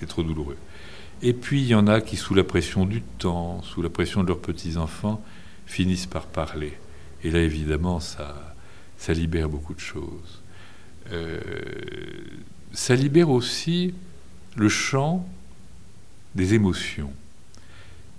C'est 0.00 0.06
trop 0.06 0.22
douloureux. 0.22 0.56
Et 1.22 1.32
puis 1.32 1.62
il 1.62 1.66
y 1.66 1.74
en 1.74 1.86
a 1.86 2.00
qui, 2.00 2.16
sous 2.16 2.34
la 2.34 2.44
pression 2.44 2.84
du 2.84 3.02
temps, 3.02 3.62
sous 3.62 3.82
la 3.82 3.88
pression 3.88 4.22
de 4.22 4.28
leurs 4.28 4.40
petits-enfants, 4.40 5.22
finissent 5.66 6.06
par 6.06 6.26
parler. 6.26 6.74
Et 7.24 7.30
là, 7.30 7.40
évidemment, 7.40 8.00
ça, 8.00 8.55
ça 8.98 9.12
libère 9.12 9.48
beaucoup 9.48 9.74
de 9.74 9.80
choses. 9.80 10.42
Euh, 11.12 11.40
ça 12.72 12.94
libère 12.94 13.30
aussi 13.30 13.94
le 14.56 14.68
champ 14.68 15.28
des 16.34 16.54
émotions. 16.54 17.12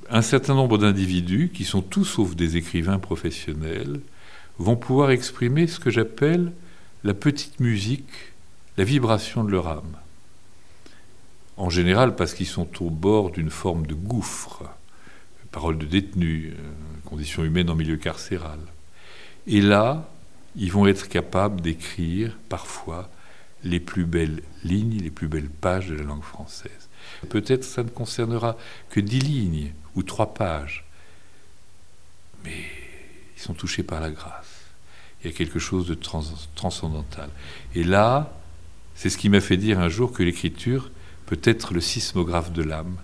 Un 0.09 0.21
certain 0.21 0.55
nombre 0.55 0.77
d'individus, 0.77 1.51
qui 1.53 1.65
sont 1.65 1.81
tous 1.81 2.05
sauf 2.05 2.35
des 2.35 2.57
écrivains 2.57 2.99
professionnels, 2.99 3.99
vont 4.57 4.75
pouvoir 4.75 5.11
exprimer 5.11 5.67
ce 5.67 5.79
que 5.79 5.89
j'appelle 5.89 6.51
la 7.03 7.13
petite 7.13 7.59
musique, 7.59 8.33
la 8.77 8.83
vibration 8.83 9.43
de 9.43 9.51
leur 9.51 9.67
âme. 9.67 9.97
En 11.57 11.69
général 11.69 12.15
parce 12.15 12.33
qu'ils 12.33 12.47
sont 12.47 12.83
au 12.83 12.89
bord 12.89 13.31
d'une 13.31 13.49
forme 13.49 13.85
de 13.85 13.95
gouffre, 13.95 14.63
parole 15.51 15.77
de 15.77 15.85
détenus, 15.85 16.53
euh, 16.53 16.71
conditions 17.05 17.43
humaines 17.43 17.69
en 17.69 17.75
milieu 17.75 17.97
carcéral. 17.97 18.59
Et 19.47 19.61
là, 19.61 20.09
ils 20.57 20.71
vont 20.71 20.87
être 20.87 21.07
capables 21.07 21.61
d'écrire 21.61 22.35
parfois 22.49 23.09
les 23.63 23.79
plus 23.79 24.05
belles 24.05 24.41
lignes, 24.63 24.99
les 24.99 25.11
plus 25.11 25.27
belles 25.27 25.49
pages 25.49 25.87
de 25.87 25.95
la 25.95 26.03
langue 26.03 26.23
française. 26.23 26.89
Peut-être 27.29 27.63
ça 27.63 27.83
ne 27.83 27.89
concernera 27.89 28.57
que 28.89 28.99
dix 28.99 29.19
lignes 29.19 29.71
ou 29.95 30.03
trois 30.03 30.33
pages. 30.33 30.85
Mais 32.43 32.65
ils 33.35 33.41
sont 33.41 33.53
touchés 33.53 33.83
par 33.83 34.01
la 34.01 34.09
grâce. 34.09 34.65
Il 35.23 35.31
y 35.31 35.33
a 35.33 35.35
quelque 35.35 35.59
chose 35.59 35.87
de 35.87 35.95
transcendantal. 35.95 37.29
Et 37.75 37.83
là, 37.83 38.33
c'est 38.95 39.09
ce 39.09 39.17
qui 39.17 39.29
m'a 39.29 39.41
fait 39.41 39.57
dire 39.57 39.79
un 39.79 39.89
jour 39.89 40.11
que 40.11 40.23
l'écriture 40.23 40.91
peut 41.25 41.39
être 41.43 41.73
le 41.73 41.81
sismographe 41.81 42.51
de 42.51 42.63
l'âme. 42.63 42.97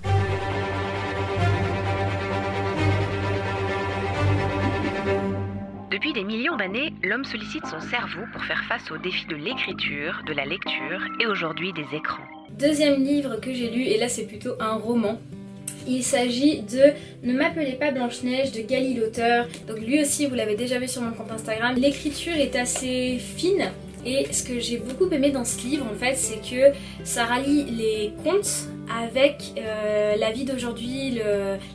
Depuis 5.93 6.11
des 6.11 6.23
millions 6.23 6.57
d'années, 6.57 6.91
l'homme 7.03 7.23
sollicite 7.23 7.67
son 7.67 7.79
cerveau 7.79 8.21
pour 8.33 8.43
faire 8.45 8.63
face 8.67 8.89
aux 8.89 8.97
défis 8.97 9.27
de 9.27 9.35
l'écriture, 9.35 10.23
de 10.25 10.33
la 10.33 10.43
lecture 10.43 11.05
et 11.21 11.27
aujourd'hui 11.27 11.71
des 11.71 11.85
écrans. 11.95 12.23
Deuxième 12.57 13.03
livre 13.03 13.39
que 13.39 13.53
j'ai 13.53 13.69
lu, 13.69 13.83
et 13.83 13.99
là 13.99 14.09
c'est 14.09 14.25
plutôt 14.25 14.53
un 14.59 14.73
roman. 14.73 15.21
Il 15.87 16.01
s'agit 16.01 16.63
de 16.63 16.93
Ne 17.21 17.33
m'appelez 17.33 17.73
pas 17.73 17.91
Blanche-Neige 17.91 18.53
de 18.53 18.61
Gali 18.61 18.95
l'auteur. 18.95 19.45
Donc 19.67 19.81
lui 19.81 20.01
aussi, 20.01 20.25
vous 20.25 20.33
l'avez 20.33 20.55
déjà 20.55 20.79
vu 20.79 20.87
sur 20.87 21.03
mon 21.03 21.11
compte 21.11 21.31
Instagram. 21.31 21.75
L'écriture 21.77 22.37
est 22.37 22.55
assez 22.55 23.19
fine. 23.19 23.69
Et 24.03 24.33
ce 24.33 24.41
que 24.41 24.59
j'ai 24.59 24.77
beaucoup 24.79 25.07
aimé 25.11 25.29
dans 25.29 25.45
ce 25.45 25.61
livre, 25.61 25.85
en 25.85 25.95
fait, 25.95 26.15
c'est 26.15 26.41
que 26.41 26.75
ça 27.03 27.25
rallie 27.25 27.65
les 27.65 28.13
contes 28.23 28.67
avec 28.89 29.53
euh, 29.57 30.15
la 30.17 30.31
vie 30.31 30.45
d'aujourd'hui, 30.45 31.19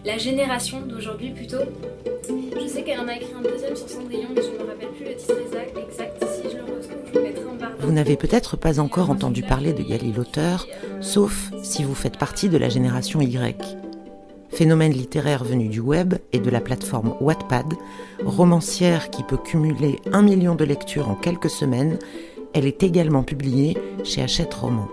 la 0.04 0.18
génération 0.18 0.80
d'aujourd'hui 0.80 1.30
plutôt. 1.30 1.58
Je 2.28 2.66
sais 2.66 2.82
qu'elle 2.82 3.00
en 3.00 3.08
a 3.08 3.14
écrit 3.14 3.32
un 3.36 3.42
deuxième 3.42 3.76
sur 3.76 3.88
Cendrillon, 3.88 4.28
mais 4.34 4.42
je 4.42 4.48
ne 4.48 4.64
me 4.64 4.70
rappelle 4.70 4.90
plus 4.90 5.04
le 5.04 5.16
titre 5.16 5.34
exact. 5.76 6.24
Si 6.24 6.50
je 6.50 6.56
le 6.56 6.62
retrouve, 6.62 6.82
je 7.12 7.18
le 7.18 7.24
mettrai 7.24 7.44
en 7.44 7.54
barre. 7.54 7.70
Vous 7.80 7.92
n'avez 7.92 8.16
peut-être 8.16 8.56
pas 8.56 8.80
encore 8.80 9.10
entendu 9.10 9.42
parler 9.42 9.72
de 9.72 9.82
Gali 9.82 10.12
l'auteur, 10.12 10.66
sauf 11.00 11.50
si 11.62 11.84
vous 11.84 11.94
faites 11.94 12.18
partie 12.18 12.48
de 12.48 12.58
la 12.58 12.68
génération 12.68 13.20
Y. 13.20 13.78
Phénomène 14.50 14.92
littéraire 14.92 15.44
venu 15.44 15.68
du 15.68 15.80
web 15.80 16.14
et 16.32 16.40
de 16.40 16.50
la 16.50 16.60
plateforme 16.60 17.14
Wattpad, 17.20 17.74
romancière 18.24 19.10
qui 19.10 19.22
peut 19.22 19.36
cumuler 19.36 19.96
un 20.12 20.22
million 20.22 20.54
de 20.54 20.64
lectures 20.64 21.08
en 21.08 21.14
quelques 21.14 21.50
semaines, 21.50 21.98
elle 22.54 22.66
est 22.66 22.82
également 22.82 23.22
publiée 23.22 23.76
chez 24.04 24.22
Hachette 24.22 24.54
Roman. 24.54 24.88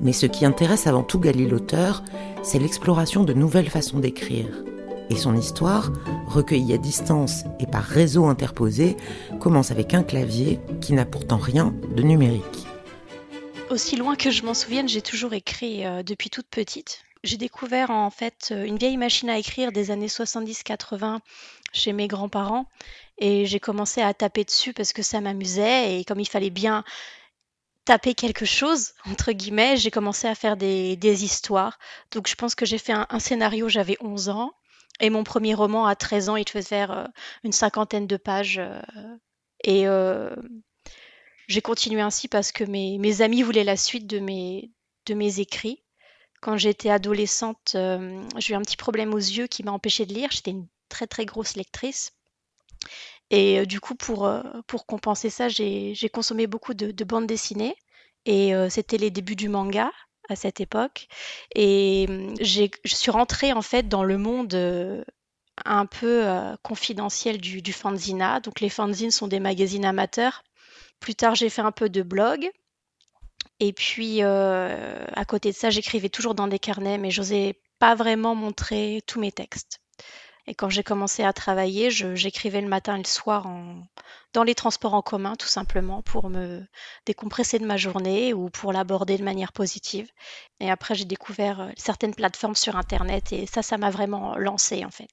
Mais 0.00 0.12
ce 0.12 0.26
qui 0.26 0.44
intéresse 0.44 0.86
avant 0.86 1.02
tout 1.02 1.18
Gali 1.18 1.46
l'auteur, 1.46 2.02
c'est 2.42 2.58
l'exploration 2.58 3.24
de 3.24 3.32
nouvelles 3.32 3.70
façons 3.70 3.98
d'écrire. 3.98 4.64
Et 5.10 5.16
son 5.16 5.34
histoire, 5.36 5.90
recueillie 6.26 6.74
à 6.74 6.78
distance 6.78 7.44
et 7.60 7.66
par 7.66 7.82
réseau 7.82 8.26
interposé, 8.26 8.96
commence 9.40 9.70
avec 9.70 9.94
un 9.94 10.02
clavier 10.02 10.60
qui 10.80 10.92
n'a 10.92 11.06
pourtant 11.06 11.38
rien 11.38 11.74
de 11.96 12.02
numérique. 12.02 12.66
Aussi 13.70 13.96
loin 13.96 14.16
que 14.16 14.30
je 14.30 14.44
m'en 14.44 14.54
souvienne, 14.54 14.88
j'ai 14.88 15.02
toujours 15.02 15.34
écrit 15.34 15.84
euh, 15.84 16.02
depuis 16.02 16.30
toute 16.30 16.46
petite. 16.46 17.04
J'ai 17.24 17.36
découvert 17.36 17.90
en 17.90 18.10
fait 18.10 18.50
euh, 18.52 18.64
une 18.64 18.78
vieille 18.78 18.96
machine 18.96 19.28
à 19.28 19.38
écrire 19.38 19.72
des 19.72 19.90
années 19.90 20.06
70-80 20.06 21.18
chez 21.72 21.92
mes 21.92 22.06
grands-parents 22.06 22.66
et 23.18 23.44
j'ai 23.46 23.60
commencé 23.60 24.00
à 24.00 24.14
taper 24.14 24.44
dessus 24.44 24.72
parce 24.72 24.92
que 24.92 25.02
ça 25.02 25.20
m'amusait 25.20 25.98
et 25.98 26.04
comme 26.04 26.20
il 26.20 26.28
fallait 26.28 26.50
bien 26.50 26.84
taper 27.88 28.14
quelque 28.14 28.44
chose, 28.44 28.92
entre 29.06 29.32
guillemets, 29.32 29.78
j'ai 29.78 29.90
commencé 29.90 30.28
à 30.28 30.34
faire 30.34 30.58
des, 30.58 31.24
histoires. 31.24 31.78
Donc 32.10 32.28
je 32.28 32.34
pense 32.34 32.54
que 32.54 32.66
j'ai 32.66 32.76
fait 32.76 32.92
un, 32.92 33.18
scénario, 33.18 33.70
j'avais 33.70 33.96
11 34.00 34.28
ans 34.28 34.52
et 35.00 35.08
mon 35.08 35.24
premier 35.24 35.54
roman 35.54 35.86
à 35.86 35.96
13 35.96 36.28
ans, 36.28 36.36
il 36.36 36.44
devait 36.44 36.60
faire 36.60 36.90
euh, 36.90 37.06
une 37.44 37.52
cinquantaine 37.52 38.06
de 38.06 38.18
pages 38.18 38.58
euh, 38.58 39.16
et 39.64 39.86
j'ai 41.48 41.62
continué 41.62 42.02
ainsi 42.02 42.28
parce 42.28 42.52
que 42.52 42.62
mes, 42.62 43.22
amis 43.22 43.42
voulaient 43.42 43.64
la 43.64 43.78
suite 43.78 44.06
de 44.06 44.18
mes, 44.18 44.70
de 45.06 45.14
mes 45.14 45.40
écrits. 45.40 45.82
Quand 46.42 46.58
j'étais 46.58 46.90
adolescente, 46.90 47.72
euh, 47.74 48.22
j'ai 48.36 48.52
eu 48.52 48.56
un 48.56 48.62
petit 48.62 48.76
problème 48.76 49.14
aux 49.14 49.16
yeux 49.16 49.46
qui 49.46 49.64
m'a 49.64 49.72
empêché 49.72 50.04
de 50.04 50.12
lire. 50.12 50.28
J'étais 50.30 50.50
une 50.50 50.68
très 50.90 51.06
très 51.06 51.24
grosse 51.24 51.56
lectrice. 51.56 52.12
Et 53.30 53.60
euh, 53.60 53.66
du 53.66 53.80
coup, 53.80 53.94
pour, 53.94 54.26
euh, 54.26 54.42
pour 54.66 54.86
compenser 54.86 55.30
ça, 55.30 55.48
j'ai 55.48 55.94
consommé 56.12 56.46
beaucoup 56.46 56.74
de, 56.74 56.90
de 56.90 57.04
bandes 57.04 57.26
dessinées. 57.26 57.76
Et 58.26 58.52
c'était 58.68 58.98
les 58.98 59.10
débuts 59.10 59.36
du 59.36 59.48
manga 59.48 59.90
à 60.28 60.36
cette 60.36 60.60
époque. 60.60 61.08
Et 61.54 62.06
hum, 62.08 62.34
je 62.42 62.68
suis 62.84 63.10
rentrée 63.10 63.54
en 63.54 63.62
fait 63.62 63.88
dans 63.88 64.04
le 64.04 64.18
monde 64.18 64.54
un 65.64 65.86
peu 65.86 66.26
confidentiel 66.62 67.40
du, 67.40 67.62
du 67.62 67.72
fanzina. 67.72 68.40
Donc 68.40 68.60
les 68.60 68.68
fanzines 68.68 69.10
sont 69.10 69.28
des 69.28 69.40
magazines 69.40 69.86
amateurs. 69.86 70.42
Plus 71.00 71.14
tard, 71.14 71.36
j'ai 71.36 71.48
fait 71.48 71.62
un 71.62 71.72
peu 71.72 71.88
de 71.88 72.02
blog. 72.02 72.50
Et 73.60 73.72
puis, 73.72 74.22
euh, 74.22 75.04
à 75.12 75.24
côté 75.24 75.50
de 75.50 75.56
ça, 75.56 75.70
j'écrivais 75.70 76.08
toujours 76.08 76.34
dans 76.34 76.46
des 76.48 76.58
carnets, 76.58 76.98
mais 76.98 77.10
j'osais 77.10 77.60
pas 77.78 77.94
vraiment 77.94 78.34
montrer 78.34 79.02
tous 79.06 79.20
mes 79.20 79.32
textes. 79.32 79.80
Et 80.48 80.54
quand 80.54 80.70
j'ai 80.70 80.82
commencé 80.82 81.22
à 81.22 81.34
travailler, 81.34 81.90
j'écrivais 81.90 82.62
le 82.62 82.68
matin 82.68 82.94
et 82.94 83.02
le 83.02 83.04
soir 83.04 83.46
dans 84.32 84.42
les 84.42 84.54
transports 84.54 84.94
en 84.94 85.02
commun, 85.02 85.36
tout 85.36 85.46
simplement, 85.46 86.00
pour 86.00 86.30
me 86.30 86.62
décompresser 87.04 87.58
de 87.58 87.66
ma 87.66 87.76
journée 87.76 88.32
ou 88.32 88.48
pour 88.48 88.72
l'aborder 88.72 89.18
de 89.18 89.24
manière 89.24 89.52
positive. 89.52 90.08
Et 90.60 90.70
après, 90.70 90.94
j'ai 90.94 91.04
découvert 91.04 91.60
euh, 91.60 91.70
certaines 91.76 92.14
plateformes 92.14 92.54
sur 92.54 92.76
Internet 92.76 93.30
et 93.32 93.44
ça, 93.46 93.62
ça 93.62 93.76
m'a 93.76 93.90
vraiment 93.90 94.38
lancé 94.38 94.86
en 94.86 94.90
fait. 94.90 95.10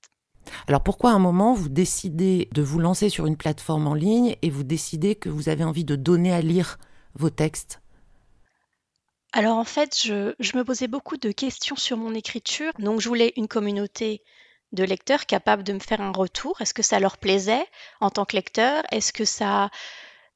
Alors 0.67 0.81
pourquoi 0.81 1.11
à 1.11 1.13
un 1.13 1.19
moment 1.19 1.53
vous 1.53 1.69
décidez 1.69 2.47
de 2.53 2.61
vous 2.61 2.79
lancer 2.79 3.09
sur 3.09 3.25
une 3.25 3.35
plateforme 3.35 3.87
en 3.87 3.93
ligne 3.93 4.37
et 4.41 4.49
vous 4.49 4.63
décidez 4.63 5.15
que 5.15 5.27
vous 5.27 5.49
avez 5.49 5.65
envie 5.65 5.85
de 5.85 5.97
donner 5.97 6.33
à 6.33 6.41
lire 6.41 6.77
vos 7.13 7.29
textes? 7.29 7.81
Alors 9.33 9.57
en 9.57 9.65
fait, 9.65 10.01
je, 10.01 10.57
me 10.57 10.63
posais 10.63 10.87
beaucoup 10.87 11.17
de 11.17 11.29
questions 11.31 11.75
sur 11.75 11.97
mon 11.97 12.13
écriture. 12.13 12.71
Donc 12.79 13.01
je 13.01 13.09
voulais 13.09 13.33
une 13.35 13.49
communauté 13.49 14.23
de 14.75 14.83
lecteurs 14.83 15.25
capables 15.25 15.63
de 15.63 15.73
me 15.73 15.79
faire 15.79 16.01
un 16.01 16.11
retour? 16.11 16.61
Est-ce 16.61 16.73
que 16.73 16.83
ça 16.83 16.99
leur 16.99 17.17
plaisait 17.17 17.65
en 18.01 18.09
tant 18.09 18.25
que 18.25 18.35
lecteur 18.35 18.83
Est-ce 18.91 19.13
que 19.13 19.25
ça, 19.25 19.69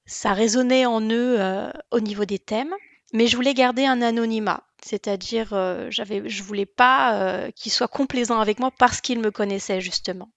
ça 0.05 0.33
résonnait 0.33 0.85
en 0.85 1.01
eux 1.01 1.39
euh, 1.39 1.71
au 1.91 1.99
niveau 1.99 2.25
des 2.25 2.39
thèmes? 2.39 2.73
Mais 3.11 3.27
je 3.27 3.35
voulais 3.35 3.55
garder 3.55 3.85
un 3.85 4.01
anonymat, 4.03 4.63
c'est-à-dire 4.83 5.53
euh, 5.53 5.87
j'avais, 5.89 6.29
je 6.29 6.43
voulais 6.43 6.67
pas 6.67 7.15
euh, 7.15 7.51
qu'il 7.51 7.71
soit 7.71 7.87
complaisant 7.87 8.39
avec 8.39 8.59
moi 8.59 8.69
parce 8.71 9.01
qu'il 9.01 9.19
me 9.19 9.31
connaissait 9.31 9.81
justement. 9.81 10.29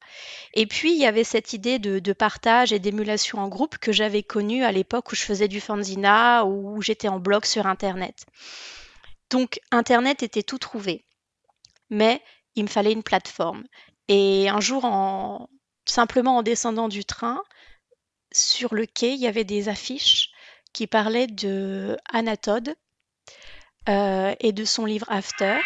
Et 0.55 0.67
puis 0.67 0.93
il 0.93 0.99
y 0.99 1.05
avait 1.05 1.25
cette 1.25 1.53
idée 1.53 1.79
de, 1.79 2.13
partage 2.15 2.73
et 2.73 2.79
d'émulation 2.79 3.39
en 3.39 3.49
groupe 3.49 3.77
que 3.77 3.93
j'avais 3.93 4.23
connue 4.23 4.65
à 4.65 4.73
l'époque 4.73 5.13
où 5.13 5.15
je 5.15 5.23
faisais 5.23 5.49
du 5.49 5.61
fanzina 5.61 6.47
ou 6.47 6.77
où 6.77 6.83
j'étais 6.83 7.09
en 7.09 7.21
blog 7.21 7.45
sur 7.45 7.67
Internet. 7.67 8.25
Donc 9.29 9.61
Internet 9.71 10.23
était 10.23 10.43
tout 10.43 10.59
trouvé, 10.59 11.05
mais 11.91 12.23
il 12.55 12.65
me 12.65 12.69
fallait 12.69 12.93
une 12.93 13.03
plateforme. 13.03 13.65
Et 14.09 14.49
un 14.49 14.61
jour, 14.61 14.85
en, 14.85 15.49
simplement 15.85 16.39
en 16.39 16.43
descendant 16.43 16.89
du 16.89 17.05
train, 17.05 17.43
sur 18.33 18.75
le 18.75 18.87
quai, 18.87 19.13
il 19.15 19.21
y 19.21 19.27
avait 19.27 19.45
des 19.45 19.69
affiches 19.69 20.31
qui 20.73 20.87
parlait 20.87 21.27
de 21.27 21.97
Anatode 22.13 22.75
euh, 23.89 24.35
et 24.41 24.53
de 24.53 24.65
son 24.65 24.87
livre 24.87 25.07
After. 25.11 25.59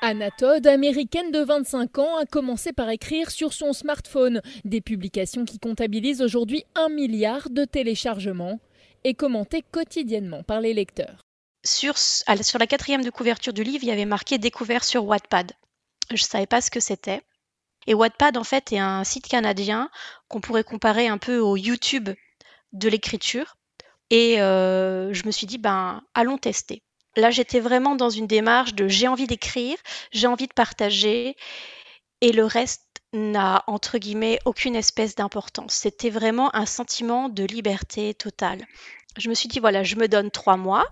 Anatode, 0.00 0.66
américaine 0.68 1.32
de 1.32 1.40
25 1.40 1.98
ans, 1.98 2.16
a 2.18 2.24
commencé 2.24 2.72
par 2.72 2.88
écrire 2.88 3.32
sur 3.32 3.52
son 3.52 3.72
smartphone 3.72 4.40
des 4.64 4.80
publications 4.80 5.44
qui 5.44 5.58
comptabilisent 5.58 6.22
aujourd'hui 6.22 6.64
un 6.76 6.88
milliard 6.88 7.50
de 7.50 7.64
téléchargements 7.64 8.60
et 9.02 9.14
commentées 9.14 9.64
quotidiennement 9.72 10.44
par 10.44 10.60
les 10.60 10.72
lecteurs. 10.72 11.27
Sur, 11.64 11.94
la 12.26 12.66
quatrième 12.66 13.04
de 13.04 13.10
couverture 13.10 13.52
du 13.52 13.62
livre, 13.62 13.84
il 13.84 13.88
y 13.88 13.92
avait 13.92 14.04
marqué 14.04 14.38
découvert 14.38 14.84
sur 14.84 15.04
Wattpad. 15.04 15.52
Je 16.10 16.22
ne 16.22 16.28
savais 16.28 16.46
pas 16.46 16.60
ce 16.60 16.70
que 16.70 16.80
c'était. 16.80 17.22
Et 17.86 17.94
Wattpad, 17.94 18.36
en 18.36 18.44
fait, 18.44 18.72
est 18.72 18.78
un 18.78 19.04
site 19.04 19.28
canadien 19.28 19.90
qu'on 20.28 20.40
pourrait 20.40 20.64
comparer 20.64 21.08
un 21.08 21.18
peu 21.18 21.38
au 21.38 21.56
YouTube 21.56 22.10
de 22.72 22.88
l'écriture. 22.88 23.56
Et 24.10 24.40
euh, 24.40 25.12
je 25.12 25.26
me 25.26 25.30
suis 25.30 25.46
dit, 25.46 25.58
ben, 25.58 26.02
allons 26.14 26.38
tester. 26.38 26.82
Là, 27.16 27.30
j'étais 27.30 27.60
vraiment 27.60 27.96
dans 27.96 28.10
une 28.10 28.26
démarche 28.26 28.74
de 28.74 28.88
j'ai 28.88 29.08
envie 29.08 29.26
d'écrire, 29.26 29.76
j'ai 30.12 30.26
envie 30.26 30.46
de 30.46 30.52
partager, 30.52 31.36
et 32.20 32.32
le 32.32 32.44
reste 32.44 32.84
n'a, 33.12 33.64
entre 33.66 33.98
guillemets, 33.98 34.38
aucune 34.44 34.76
espèce 34.76 35.14
d'importance. 35.14 35.74
C'était 35.74 36.10
vraiment 36.10 36.54
un 36.54 36.66
sentiment 36.66 37.28
de 37.28 37.44
liberté 37.44 38.14
totale. 38.14 38.66
Je 39.16 39.28
me 39.28 39.34
suis 39.34 39.48
dit, 39.48 39.60
voilà, 39.60 39.82
je 39.82 39.96
me 39.96 40.08
donne 40.08 40.30
trois 40.30 40.56
mois, 40.56 40.86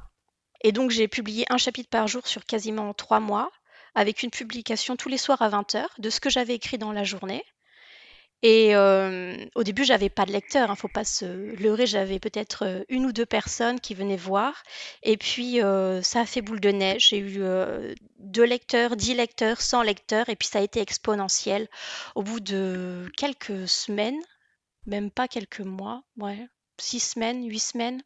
et 0.67 0.73
donc 0.73 0.91
j'ai 0.91 1.07
publié 1.07 1.47
un 1.49 1.59
chapitre 1.59 1.89
par 1.89 2.09
jour 2.09 2.27
sur 2.27 2.45
quasiment 2.45 2.93
trois 2.93 3.21
mois, 3.21 3.53
avec 3.95 4.25
une 4.25 4.31
publication 4.31 4.97
tous 4.97 5.09
les 5.09 5.17
soirs 5.17 5.41
à 5.41 5.49
20h 5.49 5.87
de 5.99 6.11
ce 6.11 6.19
que 6.19 6.29
j'avais 6.29 6.55
écrit 6.55 6.77
dans 6.77 6.91
la 6.91 7.05
journée. 7.05 7.45
Et 8.43 8.75
au 9.55 9.63
début, 9.63 9.85
j'avais 9.85 10.09
pas 10.09 10.27
de 10.27 10.33
lecteur, 10.33 10.69
hein, 10.69 10.75
faut 10.75 10.89
pas 10.89 11.05
se 11.05 11.25
leurrer, 11.55 11.87
j'avais 11.87 12.19
peut-être 12.19 12.85
une 12.89 13.07
ou 13.07 13.13
deux 13.13 13.27
personnes 13.27 13.79
qui 13.79 13.95
venaient 13.95 14.17
voir. 14.17 14.61
Et 15.05 15.17
puis, 15.17 15.61
ça 16.03 16.23
a 16.23 16.27
fait 16.27 16.43
boule 16.43 16.59
de 16.59 16.71
neige. 16.71 17.11
J'ai 17.11 17.19
eu 17.19 17.41
deux 18.19 18.45
lecteurs, 18.45 18.97
dix 18.97 19.15
lecteurs, 19.15 19.61
cent 19.61 19.83
lecteurs, 19.83 20.29
et 20.29 20.35
puis 20.35 20.49
ça 20.49 20.59
a 20.59 20.63
été 20.63 20.81
exponentiel. 20.81 21.69
Au 22.17 22.25
bout 22.25 22.41
de 22.41 23.09
quelques 23.17 23.69
semaines, 23.69 24.21
même 24.85 25.13
pas 25.13 25.29
quelques 25.29 25.61
mois, 25.61 26.03
ouais, 26.17 26.45
six 26.81 26.99
semaines, 26.99 27.49
huit 27.49 27.61
semaines, 27.61 28.03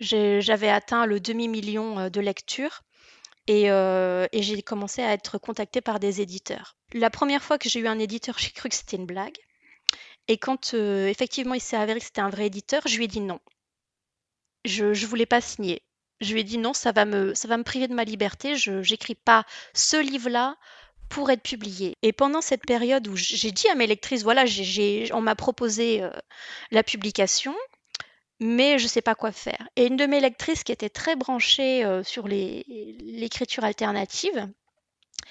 j'avais 0.00 0.68
atteint 0.68 1.06
le 1.06 1.20
demi-million 1.20 2.10
de 2.10 2.20
lectures. 2.20 2.82
Et, 3.48 3.64
et 3.66 4.42
j'ai 4.42 4.62
commencé 4.62 5.02
à 5.02 5.12
être 5.12 5.38
contactée 5.38 5.80
par 5.80 5.98
des 5.98 6.20
éditeurs. 6.20 6.76
La 6.92 7.10
première 7.10 7.42
fois 7.42 7.58
que 7.58 7.68
j'ai 7.68 7.80
eu 7.80 7.88
un 7.88 7.98
éditeur, 7.98 8.38
j'ai 8.38 8.50
cru 8.50 8.68
que 8.68 8.74
c'était 8.74 8.96
une 8.96 9.06
blague. 9.06 9.36
Et 10.28 10.38
quand 10.38 10.74
euh, 10.74 11.08
effectivement 11.08 11.54
il 11.54 11.60
s'est 11.60 11.76
avéré 11.76 11.98
que 11.98 12.04
c'était 12.04 12.20
un 12.20 12.30
vrai 12.30 12.46
éditeur, 12.46 12.82
je 12.86 12.96
lui 12.96 13.04
ai 13.04 13.08
dit 13.08 13.20
non. 13.20 13.40
Je 14.64 14.86
ne 14.86 15.06
voulais 15.06 15.26
pas 15.26 15.40
signer. 15.40 15.82
Je 16.20 16.32
lui 16.32 16.40
ai 16.40 16.44
dit 16.44 16.58
non, 16.58 16.72
ça 16.72 16.92
va 16.92 17.04
me, 17.04 17.62
priver 17.62 17.88
de 17.88 17.94
ma 17.94 18.04
liberté. 18.04 18.54
Je 18.54 18.88
n'écris 18.88 19.16
pas 19.16 19.44
ce 19.74 19.96
livre-là 19.96 20.56
pour 21.08 21.30
être 21.30 21.42
publié. 21.42 21.96
Et 22.02 22.12
pendant 22.12 22.40
cette 22.40 22.64
période 22.64 23.08
où 23.08 23.16
j'ai 23.16 23.50
dit 23.50 23.68
à 23.68 23.74
mes 23.74 23.86
lectrices, 23.86 24.22
voilà, 24.22 24.44
on 25.12 25.20
m'a 25.20 25.34
proposé 25.34 26.02
euh, 26.02 26.10
la 26.70 26.82
publication, 26.82 27.54
mais 28.42 28.78
je 28.78 28.84
ne 28.84 28.88
sais 28.88 29.02
pas 29.02 29.14
quoi 29.14 29.32
faire. 29.32 29.68
Et 29.76 29.86
une 29.86 29.96
de 29.96 30.04
mes 30.04 30.20
lectrices 30.20 30.64
qui 30.64 30.72
était 30.72 30.90
très 30.90 31.16
branchée 31.16 31.84
euh, 31.84 32.02
sur 32.02 32.26
l'écriture 32.26 33.64
alternative, 33.64 34.48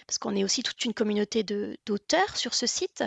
parce 0.07 0.17
qu'on 0.17 0.35
est 0.35 0.43
aussi 0.43 0.63
toute 0.63 0.83
une 0.85 0.93
communauté 0.93 1.43
d'auteurs 1.43 2.37
sur 2.37 2.53
ce 2.53 2.65
site, 2.65 3.03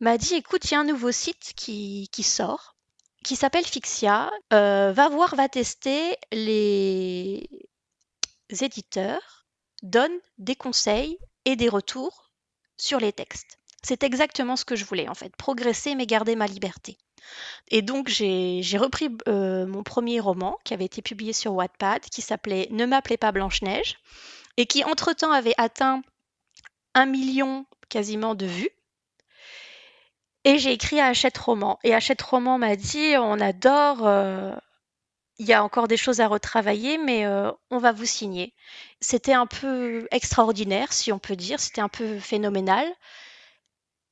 m'a 0.00 0.18
dit 0.18 0.34
écoute, 0.34 0.64
il 0.70 0.74
y 0.74 0.76
a 0.76 0.80
un 0.80 0.84
nouveau 0.84 1.12
site 1.12 1.52
qui, 1.56 2.08
sort, 2.22 2.76
qui 3.24 3.36
s'appelle 3.36 3.66
Fixia. 3.66 4.30
Euh, 4.52 4.92
va 4.92 5.08
voir, 5.08 5.34
va 5.34 5.48
tester. 5.48 6.16
Les 6.30 7.48
éditeurs 8.60 9.46
donnent 9.82 10.20
des 10.38 10.56
conseils 10.56 11.18
et 11.44 11.56
des 11.56 11.68
retours 11.68 12.30
sur 12.76 13.00
les 13.00 13.12
textes. 13.12 13.58
C'est 13.82 14.02
exactement 14.02 14.56
ce 14.56 14.64
que 14.64 14.76
je 14.76 14.84
voulais 14.84 15.08
en 15.08 15.14
fait, 15.14 15.34
progresser 15.36 15.94
mais 15.94 16.06
garder 16.06 16.36
ma 16.36 16.46
liberté. 16.46 16.96
Et 17.70 17.82
donc 17.82 18.08
j'ai 18.08 18.62
repris 18.78 19.08
euh, 19.28 19.66
mon 19.66 19.82
premier 19.82 20.20
roman 20.20 20.58
qui 20.64 20.74
avait 20.74 20.84
été 20.84 21.02
publié 21.02 21.32
sur 21.32 21.54
Wattpad, 21.54 22.02
qui 22.02 22.22
s'appelait 22.22 22.68
Ne 22.70 22.86
m'appelez 22.86 23.16
pas 23.16 23.32
Blanche-Neige, 23.32 23.96
et 24.56 24.66
qui 24.66 24.84
entre-temps 24.84 25.32
avait 25.32 25.54
atteint 25.58 26.02
un 26.94 27.06
million 27.06 27.66
quasiment 27.88 28.34
de 28.34 28.46
vues. 28.46 28.70
Et 30.44 30.58
j'ai 30.58 30.72
écrit 30.72 31.00
à 31.00 31.06
Hachette 31.06 31.38
Roman. 31.38 31.78
Et 31.84 31.94
Hachette 31.94 32.22
Roman 32.22 32.58
m'a 32.58 32.76
dit 32.76 33.14
on 33.16 33.40
adore, 33.40 34.06
euh, 34.06 34.54
il 35.38 35.46
y 35.46 35.52
a 35.52 35.64
encore 35.64 35.88
des 35.88 35.96
choses 35.96 36.20
à 36.20 36.28
retravailler, 36.28 36.98
mais 36.98 37.26
euh, 37.26 37.50
on 37.70 37.78
va 37.78 37.92
vous 37.92 38.04
signer. 38.04 38.54
C'était 39.00 39.32
un 39.32 39.46
peu 39.46 40.06
extraordinaire, 40.10 40.92
si 40.92 41.12
on 41.12 41.18
peut 41.18 41.36
dire, 41.36 41.58
c'était 41.60 41.80
un 41.80 41.88
peu 41.88 42.18
phénoménal. 42.18 42.86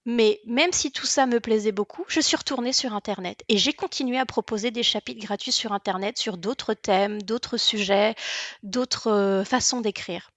Mais 0.04 0.40
même 0.46 0.72
si 0.72 0.90
tout 0.90 1.06
ça 1.06 1.26
me 1.26 1.38
plaisait 1.38 1.72
beaucoup, 1.72 2.04
je 2.08 2.20
suis 2.20 2.36
retournée 2.36 2.72
sur 2.72 2.92
Internet 2.92 3.44
et 3.48 3.56
j'ai 3.56 3.72
continué 3.72 4.18
à 4.18 4.26
proposer 4.26 4.70
des 4.70 4.82
chapitres 4.82 5.24
gratuits 5.24 5.52
sur 5.52 5.72
Internet 5.72 6.18
sur 6.18 6.38
d'autres 6.38 6.74
thèmes, 6.74 7.22
d'autres 7.22 7.56
sujets, 7.56 8.16
d'autres 8.64 9.10
euh, 9.10 9.44
façons 9.44 9.80
d'écrire 9.80 10.30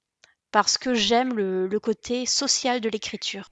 parce 0.56 0.78
que 0.78 0.94
j'aime 0.94 1.34
le, 1.34 1.80
côté 1.82 2.26
social 2.26 2.80
de 2.80 2.88
l'écriture. 2.88 3.50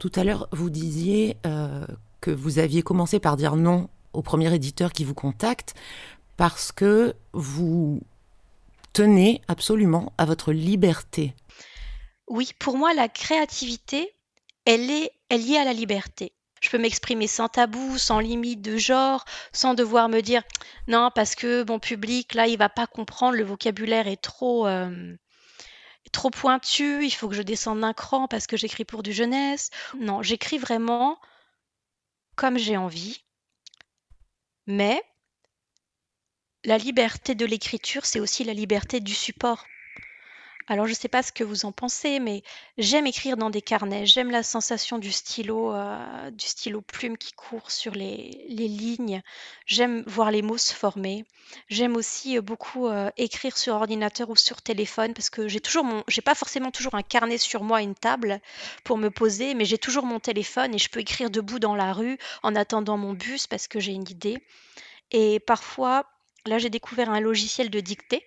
Tout 0.00 0.10
à 0.16 0.24
l'heure, 0.24 0.48
vous 0.50 0.70
disiez 0.70 1.36
euh, 1.46 1.86
que 2.20 2.32
vous 2.32 2.58
aviez 2.58 2.82
commencé 2.82 3.20
par 3.20 3.36
dire 3.36 3.54
non 3.54 3.88
au 4.12 4.22
premier 4.22 4.52
éditeur 4.52 4.92
qui 4.92 5.04
vous 5.04 5.14
contacte 5.14 5.74
parce 6.36 6.72
que 6.72 7.14
vous 7.32 8.00
tenez 8.92 9.40
absolument 9.46 10.12
à 10.18 10.24
votre 10.24 10.52
liberté. 10.52 11.32
Oui, 12.26 12.50
pour 12.58 12.76
moi, 12.76 12.92
la 12.92 13.08
créativité, 13.08 14.12
elle 14.64 14.90
est, 14.90 15.12
liée 15.30 15.58
à 15.58 15.64
la 15.64 15.72
liberté. 15.72 16.32
Je 16.60 16.70
peux 16.70 16.78
m'exprimer 16.78 17.26
sans 17.26 17.48
tabou, 17.48 17.98
sans 17.98 18.18
limite 18.18 18.62
de 18.62 18.76
genre, 18.76 19.24
sans 19.52 19.74
devoir 19.74 20.08
me 20.08 20.20
dire 20.20 20.42
non 20.88 21.10
parce 21.14 21.34
que 21.34 21.64
mon 21.68 21.78
public 21.78 22.34
là 22.34 22.46
il 22.46 22.56
va 22.56 22.68
pas 22.68 22.86
comprendre, 22.86 23.36
le 23.36 23.44
vocabulaire 23.44 24.08
est 24.08 24.22
trop 24.22 24.66
euh, 24.66 25.16
trop 26.12 26.30
pointu, 26.30 27.04
il 27.04 27.10
faut 27.10 27.28
que 27.28 27.34
je 27.34 27.42
descende 27.42 27.80
d'un 27.80 27.92
cran 27.92 28.26
parce 28.28 28.46
que 28.46 28.56
j'écris 28.56 28.84
pour 28.84 29.02
du 29.02 29.12
jeunesse. 29.12 29.70
Non, 29.98 30.22
j'écris 30.22 30.58
vraiment 30.58 31.18
comme 32.36 32.58
j'ai 32.58 32.76
envie. 32.76 33.22
Mais 34.66 35.02
la 36.64 36.78
liberté 36.78 37.34
de 37.34 37.46
l'écriture, 37.46 38.06
c'est 38.06 38.20
aussi 38.20 38.44
la 38.44 38.54
liberté 38.54 39.00
du 39.00 39.14
support. 39.14 39.64
Alors 40.68 40.86
je 40.86 40.92
ne 40.92 40.96
sais 40.96 41.08
pas 41.08 41.22
ce 41.22 41.30
que 41.30 41.44
vous 41.44 41.64
en 41.64 41.70
pensez, 41.70 42.18
mais 42.18 42.42
j'aime 42.76 43.06
écrire 43.06 43.36
dans 43.36 43.50
des 43.50 43.62
carnets. 43.62 44.04
J'aime 44.04 44.32
la 44.32 44.42
sensation 44.42 44.98
du 44.98 45.12
stylo, 45.12 45.72
euh, 45.72 46.30
du 46.32 46.44
stylo 46.44 46.80
plume 46.80 47.16
qui 47.16 47.32
court 47.32 47.70
sur 47.70 47.92
les, 47.92 48.44
lignes. 48.48 49.22
J'aime 49.66 50.02
voir 50.08 50.32
les 50.32 50.42
mots 50.42 50.58
se 50.58 50.74
former. 50.74 51.24
J'aime 51.68 51.94
aussi 51.94 52.36
euh, 52.36 52.40
beaucoup 52.40 52.88
euh, 52.88 53.10
écrire 53.16 53.56
sur 53.56 53.74
ordinateur 53.74 54.28
ou 54.28 54.34
sur 54.34 54.60
téléphone 54.60 55.14
parce 55.14 55.30
que 55.30 55.46
j'ai 55.46 55.60
toujours 55.60 55.84
mon, 55.84 56.02
j'ai 56.08 56.20
pas 56.20 56.34
forcément 56.34 56.72
toujours 56.72 56.96
un 56.96 57.02
carnet 57.02 57.38
sur 57.38 57.62
moi, 57.62 57.80
une 57.80 57.94
table 57.94 58.40
pour 58.82 58.98
me 58.98 59.10
poser, 59.10 59.54
mais 59.54 59.64
j'ai 59.64 59.78
toujours 59.78 60.04
mon 60.04 60.18
téléphone 60.18 60.74
et 60.74 60.78
je 60.78 60.90
peux 60.90 61.00
écrire 61.00 61.30
debout 61.30 61.60
dans 61.60 61.76
la 61.76 61.92
rue 61.92 62.18
en 62.42 62.56
attendant 62.56 62.96
mon 62.96 63.12
bus 63.12 63.46
parce 63.46 63.68
que 63.68 63.78
j'ai 63.78 63.92
une 63.92 64.10
idée. 64.10 64.42
Et 65.12 65.38
parfois, 65.38 66.06
là 66.44 66.58
j'ai 66.58 66.70
découvert 66.70 67.10
un 67.10 67.20
logiciel 67.20 67.70
de 67.70 67.78
dictée, 67.78 68.26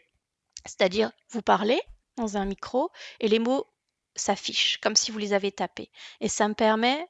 c'est-à-dire 0.65 1.11
vous 1.31 1.41
parlez 1.41 1.81
dans 2.19 2.37
un 2.37 2.45
micro 2.45 2.91
et 3.19 3.27
les 3.27 3.39
mots 3.39 3.65
s'affichent 4.15 4.79
comme 4.81 4.95
si 4.95 5.11
vous 5.11 5.17
les 5.17 5.33
avez 5.33 5.51
tapés. 5.51 5.89
Et 6.21 6.29
ça 6.29 6.47
me 6.47 6.53
permet 6.53 7.07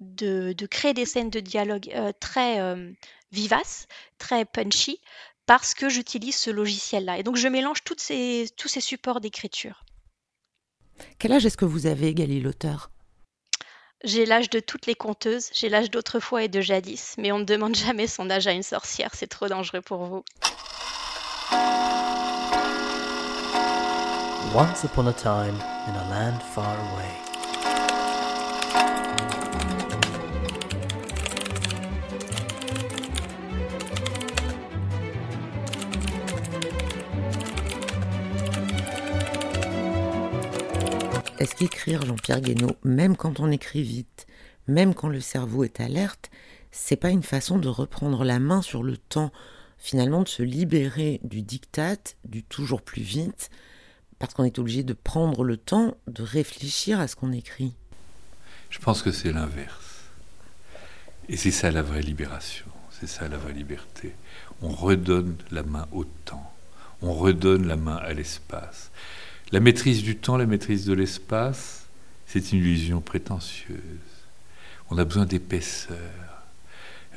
de, 0.00 0.54
créer 0.66 0.94
des 0.94 1.06
scènes 1.06 1.30
de 1.30 1.40
dialogue 1.40 1.90
euh, 1.94 2.12
très 2.18 2.60
euh, 2.60 2.90
vivaces, 3.32 3.86
très 4.18 4.44
punchy, 4.44 5.00
parce 5.46 5.74
que 5.74 5.88
j'utilise 5.88 6.36
ce 6.36 6.50
logiciel-là. 6.50 7.18
Et 7.18 7.22
donc 7.22 7.36
je 7.36 7.48
mélange 7.48 7.84
toutes 7.84 8.00
ces, 8.00 8.48
tous 8.56 8.68
ces 8.68 8.80
supports 8.80 9.20
d'écriture. 9.20 9.84
Quel 11.18 11.32
âge 11.32 11.46
est-ce 11.46 11.56
que 11.56 11.64
vous 11.64 11.86
avez, 11.86 12.14
Gali 12.14 12.40
l'auteur? 12.40 12.90
J'ai 14.02 14.24
l'âge 14.24 14.48
de 14.48 14.60
toutes 14.60 14.86
les 14.86 14.94
conteuses, 14.94 15.50
j'ai 15.52 15.68
l'âge 15.68 15.90
d'autrefois 15.90 16.44
et 16.44 16.48
de 16.48 16.62
jadis, 16.62 17.14
mais 17.18 17.32
on 17.32 17.38
ne 17.38 17.44
demande 17.44 17.74
jamais 17.76 18.06
son 18.06 18.30
âge 18.30 18.46
à 18.46 18.52
une 18.52 18.62
sorcière, 18.62 19.10
c'est 19.14 19.26
trop 19.26 19.48
dangereux 19.48 19.82
pour 19.82 20.04
vous. 20.04 20.24
Once 24.52 24.82
upon 24.82 25.06
a 25.06 25.12
time 25.12 25.54
in 25.86 25.94
a 25.94 26.10
land 26.10 26.42
far 26.42 26.66
away. 26.66 27.20
Est-ce 41.38 41.54
qu'écrire 41.54 42.04
Jean-Pierre 42.04 42.40
Guénaud, 42.40 42.72
même 42.82 43.16
quand 43.16 43.38
on 43.38 43.52
écrit 43.52 43.84
vite, 43.84 44.26
même 44.66 44.94
quand 44.94 45.08
le 45.08 45.20
cerveau 45.20 45.62
est 45.62 45.78
alerte, 45.78 46.28
c'est 46.72 46.96
pas 46.96 47.10
une 47.10 47.22
façon 47.22 47.56
de 47.60 47.68
reprendre 47.68 48.24
la 48.24 48.40
main 48.40 48.62
sur 48.62 48.82
le 48.82 48.96
temps, 48.96 49.30
finalement 49.78 50.24
de 50.24 50.28
se 50.28 50.42
libérer 50.42 51.20
du 51.22 51.42
diktat, 51.42 52.16
du 52.24 52.42
toujours 52.42 52.82
plus 52.82 53.02
vite, 53.02 53.48
parce 54.20 54.34
qu'on 54.34 54.44
est 54.44 54.58
obligé 54.60 54.84
de 54.84 54.92
prendre 54.92 55.42
le 55.42 55.56
temps 55.56 55.96
de 56.06 56.22
réfléchir 56.22 57.00
à 57.00 57.08
ce 57.08 57.16
qu'on 57.16 57.32
écrit. 57.32 57.72
Je 58.68 58.78
pense 58.78 59.02
que 59.02 59.10
c'est 59.10 59.32
l'inverse. 59.32 60.04
Et 61.28 61.36
c'est 61.36 61.50
ça 61.50 61.70
la 61.70 61.82
vraie 61.82 62.02
libération, 62.02 62.66
c'est 62.90 63.08
ça 63.08 63.26
la 63.28 63.38
vraie 63.38 63.54
liberté. 63.54 64.14
On 64.62 64.68
redonne 64.68 65.36
la 65.50 65.62
main 65.62 65.88
au 65.90 66.04
temps, 66.04 66.52
on 67.02 67.14
redonne 67.14 67.66
la 67.66 67.76
main 67.76 67.96
à 67.96 68.12
l'espace. 68.12 68.90
La 69.52 69.60
maîtrise 69.60 70.02
du 70.02 70.16
temps, 70.16 70.36
la 70.36 70.46
maîtrise 70.46 70.84
de 70.84 70.92
l'espace, 70.92 71.86
c'est 72.26 72.52
une 72.52 72.58
illusion 72.58 73.00
prétentieuse. 73.00 73.78
On 74.90 74.98
a 74.98 75.04
besoin 75.04 75.24
d'épaisseur. 75.24 75.96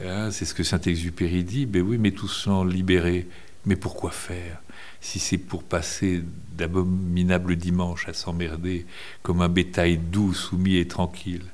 Hein, 0.02 0.32
c'est 0.32 0.46
ce 0.46 0.54
que 0.54 0.64
Saint-Exupéry 0.64 1.44
dit, 1.44 1.66
ben 1.66 1.82
oui, 1.82 1.98
mais 1.98 2.12
tout 2.12 2.28
sans 2.28 2.64
libéré. 2.64 3.28
Mais 3.66 3.76
pourquoi 3.76 4.12
faire 4.12 4.62
si 5.00 5.20
c'est 5.20 5.38
pour 5.38 5.64
passer 5.64 6.24
d'abominables 6.58 7.56
dimanches 7.56 8.08
à 8.08 8.14
s'emmerder 8.14 8.86
comme 9.22 9.42
un 9.42 9.50
bétail 9.50 9.98
doux, 9.98 10.34
soumis 10.34 10.78
et 10.78 10.88
tranquille? 10.88 11.46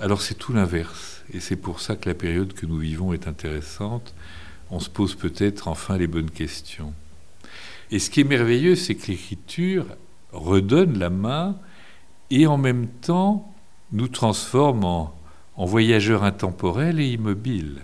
Alors 0.00 0.22
c'est 0.22 0.34
tout 0.34 0.52
l'inverse. 0.52 1.24
Et 1.32 1.40
c'est 1.40 1.56
pour 1.56 1.80
ça 1.80 1.96
que 1.96 2.08
la 2.08 2.14
période 2.14 2.52
que 2.52 2.66
nous 2.66 2.78
vivons 2.78 3.12
est 3.12 3.26
intéressante. 3.26 4.14
On 4.70 4.80
se 4.80 4.88
pose 4.90 5.14
peut-être 5.14 5.68
enfin 5.68 5.98
les 5.98 6.06
bonnes 6.06 6.30
questions. 6.30 6.94
Et 7.90 7.98
ce 7.98 8.10
qui 8.10 8.20
est 8.20 8.24
merveilleux, 8.24 8.76
c'est 8.76 8.94
que 8.94 9.08
l'écriture 9.08 9.86
redonne 10.32 10.98
la 10.98 11.10
main 11.10 11.56
et 12.30 12.46
en 12.46 12.58
même 12.58 12.86
temps 12.86 13.52
nous 13.92 14.08
transforme 14.08 14.84
en, 14.84 15.18
en 15.56 15.64
voyageurs 15.64 16.22
intemporels 16.22 17.00
et 17.00 17.08
immobiles. 17.12 17.80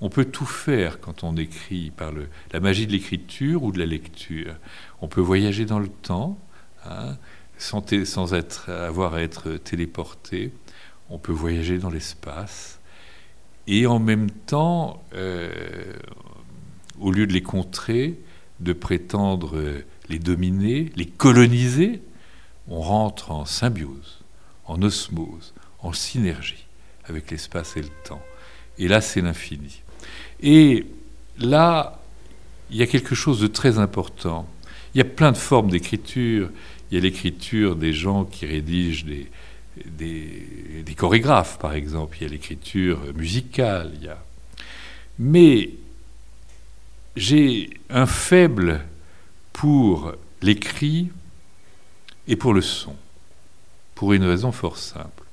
On 0.00 0.10
peut 0.10 0.26
tout 0.26 0.46
faire 0.46 1.00
quand 1.00 1.24
on 1.24 1.36
écrit 1.36 1.90
par 1.90 2.12
le, 2.12 2.28
la 2.52 2.60
magie 2.60 2.86
de 2.86 2.92
l'écriture 2.92 3.62
ou 3.62 3.72
de 3.72 3.78
la 3.78 3.86
lecture. 3.86 4.54
On 5.00 5.08
peut 5.08 5.20
voyager 5.20 5.64
dans 5.64 5.78
le 5.78 5.88
temps 5.88 6.38
hein, 6.84 7.16
sans, 7.58 8.34
être, 8.34 8.70
avoir 8.70 9.14
à 9.14 9.22
être 9.22 9.56
téléporté. 9.56 10.52
On 11.08 11.18
peut 11.18 11.32
voyager 11.32 11.78
dans 11.78 11.90
l'espace. 11.90 12.78
Et 13.66 13.86
en 13.86 13.98
même 13.98 14.30
temps, 14.30 15.02
euh, 15.14 15.94
au 17.00 17.10
lieu 17.10 17.26
de 17.26 17.32
les 17.32 17.42
contrer, 17.42 18.20
de 18.60 18.72
prétendre 18.72 19.82
les 20.08 20.18
dominer, 20.18 20.92
les 20.96 21.06
coloniser, 21.06 22.02
on 22.68 22.80
rentre 22.80 23.30
en 23.30 23.44
symbiose, 23.44 24.24
en 24.66 24.82
osmose, 24.82 25.54
en 25.80 25.92
synergie 25.92 26.66
avec 27.04 27.30
l'espace 27.30 27.76
et 27.76 27.82
le 27.82 27.90
temps. 28.04 28.22
Et 28.78 28.88
là, 28.88 29.00
c'est 29.00 29.20
l'infini. 29.20 29.82
Et 30.40 30.86
là, 31.38 32.00
il 32.70 32.76
y 32.76 32.82
a 32.82 32.86
quelque 32.86 33.14
chose 33.14 33.40
de 33.40 33.46
très 33.46 33.78
important. 33.78 34.48
Il 34.94 34.98
y 34.98 35.00
a 35.00 35.04
plein 35.04 35.32
de 35.32 35.36
formes 35.36 35.70
d'écriture. 35.70 36.50
Il 36.90 36.94
y 36.94 36.98
a 36.98 37.00
l'écriture 37.00 37.76
des 37.76 37.92
gens 37.92 38.24
qui 38.24 38.46
rédigent 38.46 39.04
des, 39.04 39.28
des, 39.84 40.94
chorégraphes, 40.96 41.58
par 41.58 41.74
exemple. 41.74 42.16
Il 42.20 42.22
y 42.24 42.26
a 42.26 42.30
l'écriture 42.30 43.00
musicale. 43.14 43.92
Il 43.96 44.04
y 44.04 44.08
a... 44.08 44.18
Mais 45.18 45.70
j'ai 47.16 47.70
un 47.90 48.06
faible 48.06 48.84
pour 49.52 50.12
l'écrit 50.42 51.08
et 52.28 52.36
pour 52.36 52.52
le 52.52 52.60
son, 52.60 52.94
pour 53.94 54.12
une 54.12 54.24
raison 54.24 54.52
fort 54.52 54.76
simple. 54.76 55.24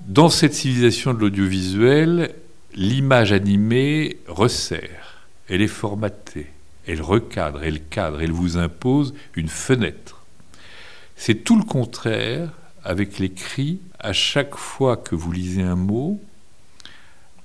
Dans 0.00 0.28
cette 0.28 0.54
civilisation 0.54 1.14
de 1.14 1.20
l'audiovisuel, 1.20 2.34
l'image 2.74 3.32
animée 3.32 4.18
resserre, 4.26 5.26
elle 5.48 5.62
est 5.62 5.68
formatée, 5.68 6.48
elle 6.86 7.02
recadre, 7.02 7.62
elle 7.62 7.82
cadre, 7.82 8.20
elle 8.20 8.32
vous 8.32 8.56
impose 8.56 9.14
une 9.34 9.48
fenêtre. 9.48 10.22
C'est 11.16 11.44
tout 11.44 11.56
le 11.56 11.64
contraire 11.64 12.50
avec 12.82 13.18
l'écrit. 13.18 13.80
À 13.98 14.12
chaque 14.12 14.56
fois 14.56 14.96
que 14.96 15.14
vous 15.14 15.32
lisez 15.32 15.62
un 15.62 15.76
mot, 15.76 16.20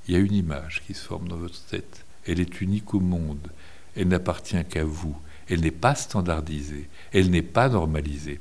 il 0.07 0.13
y 0.13 0.17
a 0.17 0.19
une 0.19 0.33
image 0.33 0.81
qui 0.85 0.93
se 0.93 1.05
forme 1.05 1.27
dans 1.27 1.37
votre 1.37 1.61
tête. 1.65 2.05
Elle 2.25 2.39
est 2.39 2.61
unique 2.61 2.93
au 2.93 2.99
monde. 2.99 3.47
Elle 3.95 4.09
n'appartient 4.09 4.63
qu'à 4.65 4.83
vous. 4.83 5.15
Elle 5.49 5.61
n'est 5.61 5.71
pas 5.71 5.95
standardisée. 5.95 6.89
Elle 7.13 7.29
n'est 7.29 7.41
pas 7.41 7.69
normalisée. 7.69 8.39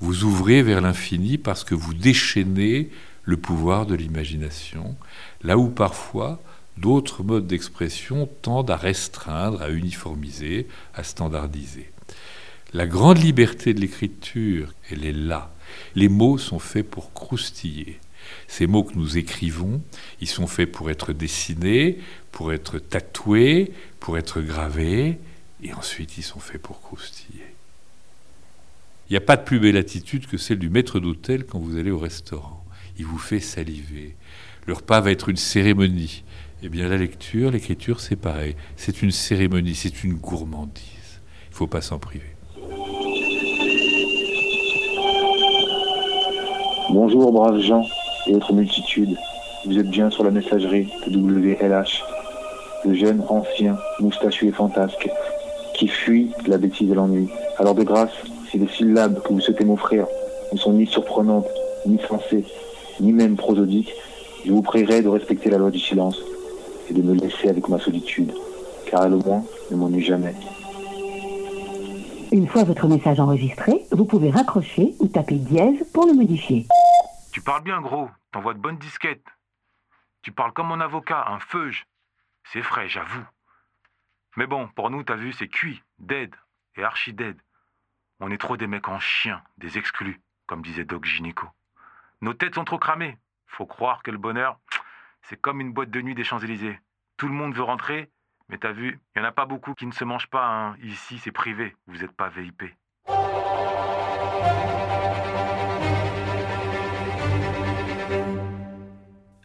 Vous 0.00 0.24
ouvrez 0.24 0.62
vers 0.62 0.80
l'infini 0.80 1.38
parce 1.38 1.64
que 1.64 1.74
vous 1.74 1.94
déchaînez 1.94 2.90
le 3.24 3.36
pouvoir 3.36 3.86
de 3.86 3.94
l'imagination, 3.94 4.96
là 5.42 5.56
où 5.56 5.68
parfois 5.68 6.40
d'autres 6.76 7.22
modes 7.22 7.46
d'expression 7.46 8.28
tendent 8.42 8.70
à 8.70 8.76
restreindre, 8.76 9.62
à 9.62 9.70
uniformiser, 9.70 10.66
à 10.94 11.04
standardiser. 11.04 11.90
La 12.72 12.86
grande 12.86 13.18
liberté 13.18 13.74
de 13.74 13.80
l'écriture, 13.80 14.72
elle 14.90 15.04
est 15.04 15.12
là. 15.12 15.52
Les 15.94 16.08
mots 16.08 16.38
sont 16.38 16.58
faits 16.58 16.88
pour 16.88 17.12
croustiller. 17.12 18.00
Ces 18.48 18.66
mots 18.66 18.84
que 18.84 18.94
nous 18.94 19.18
écrivons, 19.18 19.82
ils 20.20 20.28
sont 20.28 20.46
faits 20.46 20.72
pour 20.72 20.90
être 20.90 21.12
dessinés, 21.12 21.98
pour 22.30 22.52
être 22.52 22.78
tatoués, 22.78 23.72
pour 24.00 24.16
être 24.16 24.40
gravés, 24.40 25.18
et 25.62 25.74
ensuite 25.74 26.16
ils 26.16 26.22
sont 26.22 26.40
faits 26.40 26.62
pour 26.62 26.80
croustiller. 26.80 27.44
Il 29.08 29.12
n'y 29.12 29.18
a 29.18 29.20
pas 29.20 29.36
de 29.36 29.44
plus 29.44 29.60
belle 29.60 29.76
attitude 29.76 30.26
que 30.26 30.38
celle 30.38 30.58
du 30.58 30.70
maître 30.70 30.98
d'hôtel 30.98 31.44
quand 31.44 31.58
vous 31.58 31.76
allez 31.76 31.90
au 31.90 31.98
restaurant 31.98 32.61
il 33.02 33.08
vous 33.08 33.18
fait 33.18 33.40
saliver. 33.40 34.14
Le 34.64 34.74
repas 34.74 35.00
va 35.00 35.10
être 35.10 35.28
une 35.28 35.36
cérémonie. 35.36 36.22
Eh 36.62 36.68
bien, 36.68 36.88
la 36.88 36.96
lecture, 36.96 37.50
l'écriture, 37.50 37.98
c'est 37.98 38.14
pareil. 38.14 38.54
C'est 38.76 39.02
une 39.02 39.10
cérémonie, 39.10 39.74
c'est 39.74 40.04
une 40.04 40.14
gourmandise. 40.14 41.20
Il 41.48 41.50
ne 41.50 41.56
faut 41.56 41.66
pas 41.66 41.80
s'en 41.80 41.98
priver. 41.98 42.36
Bonjour, 46.90 47.32
braves 47.32 47.58
gens. 47.58 47.84
et 48.28 48.36
autres 48.36 48.52
multitudes. 48.52 49.16
Vous 49.66 49.76
êtes 49.76 49.90
bien 49.90 50.08
sur 50.08 50.22
la 50.22 50.30
messagerie 50.30 50.88
de 51.08 51.18
WLH, 51.18 52.04
le 52.84 52.94
jeune 52.94 53.20
ancien, 53.28 53.76
moustachu 53.98 54.46
et 54.46 54.52
fantasque, 54.52 55.10
qui 55.74 55.88
fuit 55.88 56.30
la 56.46 56.56
bêtise 56.56 56.88
et 56.88 56.94
l'ennui. 56.94 57.28
Alors 57.58 57.74
de 57.74 57.82
grâce, 57.82 58.12
si 58.48 58.58
les 58.58 58.68
syllabes 58.68 59.20
que 59.24 59.32
vous 59.32 59.40
souhaitez 59.40 59.64
m'offrir 59.64 60.06
ne 60.52 60.58
sont 60.58 60.74
ni 60.74 60.86
surprenantes, 60.86 61.48
ni 61.84 61.98
sensées, 62.06 62.44
ni 63.00 63.12
même 63.12 63.36
prosodiques, 63.36 63.92
je 64.44 64.52
vous 64.52 64.62
prierai 64.62 65.02
de 65.02 65.08
respecter 65.08 65.50
la 65.50 65.58
loi 65.58 65.70
du 65.70 65.78
silence 65.78 66.18
et 66.88 66.94
de 66.94 67.02
me 67.02 67.14
laisser 67.14 67.48
avec 67.48 67.68
ma 67.68 67.78
solitude, 67.78 68.32
car 68.86 69.04
elle 69.04 69.14
au 69.14 69.22
moins 69.22 69.44
ne 69.70 69.76
m'ennuie 69.76 70.04
jamais. 70.04 70.34
Une 72.32 72.48
fois 72.48 72.64
votre 72.64 72.88
message 72.88 73.20
enregistré, 73.20 73.84
vous 73.90 74.06
pouvez 74.06 74.30
raccrocher 74.30 74.94
ou 75.00 75.06
taper 75.06 75.36
dièse 75.36 75.84
pour 75.92 76.06
le 76.06 76.14
modifier. 76.14 76.66
Tu 77.30 77.42
parles 77.42 77.62
bien, 77.62 77.80
gros. 77.80 78.08
T'envoies 78.32 78.54
de 78.54 78.58
bonnes 78.58 78.78
disquettes. 78.78 79.26
Tu 80.22 80.32
parles 80.32 80.52
comme 80.52 80.68
mon 80.68 80.80
avocat, 80.80 81.26
un 81.28 81.40
feuge. 81.40 81.86
C'est 82.52 82.62
frais, 82.62 82.88
j'avoue. 82.88 83.24
Mais 84.36 84.46
bon, 84.46 84.68
pour 84.74 84.88
nous, 84.88 85.02
t'as 85.02 85.16
vu, 85.16 85.32
c'est 85.32 85.48
cuit, 85.48 85.82
dead 85.98 86.34
et 86.76 86.82
archi 86.82 87.12
dead. 87.12 87.36
On 88.20 88.30
est 88.30 88.38
trop 88.38 88.56
des 88.56 88.66
mecs 88.66 88.88
en 88.88 88.98
chien, 88.98 89.42
des 89.58 89.76
exclus, 89.76 90.20
comme 90.46 90.62
disait 90.62 90.84
Doc 90.84 91.04
Gynéco. 91.04 91.46
Nos 92.22 92.34
têtes 92.34 92.54
sont 92.54 92.64
trop 92.64 92.78
cramées. 92.78 93.18
Faut 93.46 93.66
croire 93.66 94.04
que 94.04 94.12
le 94.12 94.16
bonheur, 94.16 94.60
c'est 95.22 95.40
comme 95.40 95.60
une 95.60 95.72
boîte 95.72 95.90
de 95.90 96.00
nuit 96.00 96.14
des 96.14 96.22
Champs-Élysées. 96.22 96.78
Tout 97.16 97.26
le 97.26 97.34
monde 97.34 97.52
veut 97.52 97.64
rentrer, 97.64 98.12
mais 98.48 98.58
t'as 98.58 98.70
vu, 98.70 99.00
il 99.16 99.20
n'y 99.20 99.26
en 99.26 99.28
a 99.28 99.32
pas 99.32 99.44
beaucoup 99.44 99.74
qui 99.74 99.86
ne 99.86 99.92
se 99.92 100.04
mangent 100.04 100.30
pas. 100.30 100.46
Hein. 100.46 100.76
Ici, 100.84 101.18
c'est 101.18 101.32
privé, 101.32 101.74
vous 101.88 101.98
n'êtes 101.98 102.12
pas 102.12 102.28
VIP. 102.28 102.62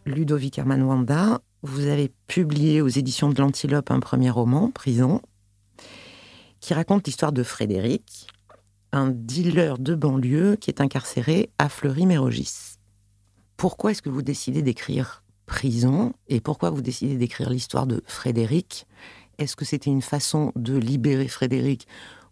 Ludovic 0.06 0.56
Herman 0.56 0.82
Wanda, 0.82 1.40
vous 1.62 1.88
avez 1.88 2.12
publié 2.28 2.80
aux 2.80 2.86
éditions 2.86 3.30
de 3.30 3.42
l'Antilope 3.42 3.90
un 3.90 3.98
premier 3.98 4.30
roman, 4.30 4.70
Prison, 4.70 5.20
qui 6.60 6.74
raconte 6.74 7.06
l'histoire 7.08 7.32
de 7.32 7.42
Frédéric, 7.42 8.28
un 8.92 9.10
dealer 9.10 9.78
de 9.78 9.94
banlieue 9.94 10.56
qui 10.56 10.70
est 10.70 10.80
incarcéré 10.80 11.50
à 11.58 11.68
Fleury-Mérogis. 11.68 12.78
Pourquoi 13.56 13.90
est-ce 13.90 14.02
que 14.02 14.08
vous 14.08 14.22
décidez 14.22 14.62
d'écrire 14.62 15.22
Prison 15.46 16.12
et 16.28 16.40
pourquoi 16.40 16.70
vous 16.70 16.82
décidez 16.82 17.16
d'écrire 17.16 17.50
l'histoire 17.50 17.86
de 17.86 18.02
Frédéric? 18.06 18.86
Est-ce 19.38 19.56
que 19.56 19.64
c'était 19.64 19.90
une 19.90 20.02
façon 20.02 20.52
de 20.56 20.76
libérer 20.76 21.28
Frédéric 21.28 21.86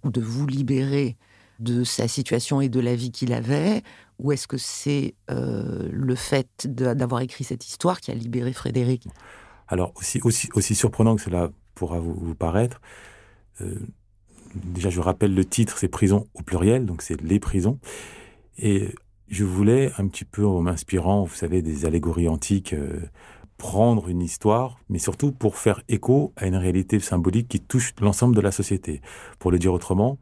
ou 0.05 0.11
de 0.11 0.21
vous 0.21 0.47
libérer 0.47 1.17
de 1.59 1.85
sa 1.85 2.09
situation 2.09 2.61
et 2.61 2.69
de 2.69 2.81
la 2.81 2.95
vie 2.95 3.11
qu'il 3.11 3.33
avait? 3.33 3.83
Ou 4.19 4.33
est-ce 4.33 4.47
que 4.47 4.59
c'est 4.59 5.15
euh, 5.31 5.89
le 5.93 6.15
fait 6.15 6.67
d'avoir 6.67 7.21
écrit 7.21 7.45
cette 7.45 7.67
histoire 7.67 8.01
qui 8.01 8.11
a 8.11 8.15
libéré 8.15 8.53
Frédéric? 8.53 9.09
Alors, 9.69 9.93
aussi, 9.97 10.75
surprenant 10.75 11.17
que 11.17 11.23
cela 11.23 11.51
pourra 11.75 11.99
vous, 11.99 12.35
paraître, 12.35 12.81
euh, 13.61 13.81
déjà 14.65 14.91
je 14.91 15.01
rappelle 15.01 15.35
le 15.35 15.45
titre, 15.45 15.79
c'est 15.79 15.89
Prison 15.89 16.27
au 16.35 16.43
pluriel, 16.43 16.87
donc 16.87 17.03
c'est 17.03 17.21
les 17.23 17.41
prisons. 17.41 17.79
Et 18.59 18.95
je 19.29 19.45
voulais, 19.45 19.93
un 19.99 20.07
petit 20.07 20.25
peu 20.25 20.47
en 20.47 20.61
m'inspirant, 20.61 21.25
vous 21.25 21.35
savez, 21.35 21.63
des 21.63 21.85
allégories 21.85 22.29
antiques, 22.29 22.73
euh, 22.73 23.01
prendre 23.59 24.09
une 24.09 24.23
histoire, 24.23 24.79
mais 24.89 24.99
surtout 24.99 25.33
pour 25.33 25.57
faire 25.57 25.83
écho 25.89 26.33
à 26.37 26.47
une 26.47 26.57
réalité 26.57 27.01
symbolique 27.01 27.49
qui 27.49 27.61
touche 27.61 27.95
l'ensemble 28.01 28.37
de 28.37 28.41
la 28.41 28.53
société. 28.53 29.01
Pour 29.39 29.51
le 29.51 29.59
dire 29.59 29.73
autrement, 29.73 30.19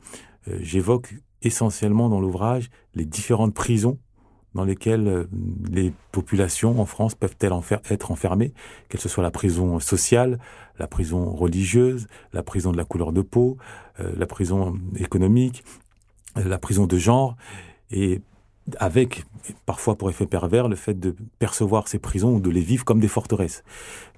euh, 0.49 0.59
j'évoque 0.61 1.15
essentiellement 1.43 2.09
dans 2.09 2.21
l'ouvrage 2.21 2.71
les 2.95 3.05
différentes 3.05 3.55
prisons 3.55 3.99
dans 4.55 4.65
lesquelles 4.65 5.09
euh, 5.09 5.25
les 5.71 5.93
populations 6.13 6.81
en 6.81 6.87
France 6.87 7.15
peuvent-elles 7.15 7.53
être 7.91 8.11
enfermées, 8.11 8.55
qu'elle 8.89 9.01
ce 9.01 9.09
soit 9.09 9.23
la 9.23 9.33
prison 9.33 9.81
sociale, 9.81 10.39
la 10.79 10.87
prison 10.87 11.35
religieuse, 11.35 12.07
la 12.33 12.43
prison 12.43 12.73
de 12.73 12.77
la 12.77 12.85
couleur 12.85 13.13
de 13.13 13.23
peau, 13.23 13.57
euh, 14.01 14.13
la 14.17 14.27
prison 14.27 14.75
économique, 14.97 15.65
la 16.37 16.59
prison 16.59 16.87
de 16.87 16.99
genre. 16.99 17.37
Et 17.91 18.23
avec 18.79 19.25
parfois 19.67 19.95
pour 19.97 20.09
effet 20.09 20.27
pervers 20.27 20.69
le 20.69 20.77
fait 20.77 20.99
de 20.99 21.15
percevoir 21.39 21.87
ces 21.89 21.99
prisons 21.99 22.35
ou 22.35 22.41
de 22.41 22.51
les 22.51 22.63
vivre 22.63 22.85
comme 22.85 23.01
des 23.01 23.09
forteresses. 23.09 23.63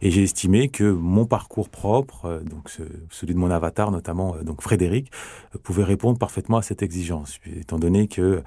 Et 0.00 0.10
j'ai 0.10 0.22
estimé 0.22 0.68
que 0.68 0.84
mon 0.84 1.26
parcours 1.26 1.68
propre, 1.68 2.26
euh, 2.26 2.40
donc 2.40 2.70
celui 3.10 3.34
de 3.34 3.38
mon 3.38 3.50
avatar 3.50 3.90
notamment, 3.90 4.36
euh, 4.36 4.42
donc 4.42 4.62
Frédéric, 4.62 5.10
euh, 5.54 5.58
pouvait 5.58 5.82
répondre 5.82 6.18
parfaitement 6.18 6.58
à 6.58 6.62
cette 6.62 6.82
exigence, 6.82 7.40
étant 7.56 7.78
donné 7.78 8.06
que 8.06 8.42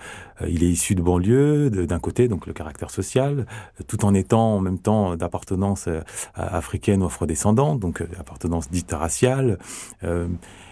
il 0.48 0.64
est 0.64 0.70
issu 0.70 0.96
de 0.96 1.02
banlieue, 1.02 1.70
d'un 1.70 2.00
côté 2.00 2.28
donc 2.28 2.48
le 2.48 2.54
caractère 2.54 2.92
social, 2.92 3.46
tout 3.88 4.06
en 4.06 4.14
étant 4.14 4.56
en 4.56 4.60
même 4.62 4.80
temps 4.80 5.18
d'appartenance 5.18 5.90
africaine 6.36 7.04
ou 7.04 7.08
afrodescendante, 7.08 7.80
donc 7.80 8.02
appartenance 8.18 8.70
dite 8.70 8.92
raciale. 8.94 9.58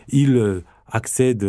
il 0.10 0.64
accède 0.90 1.46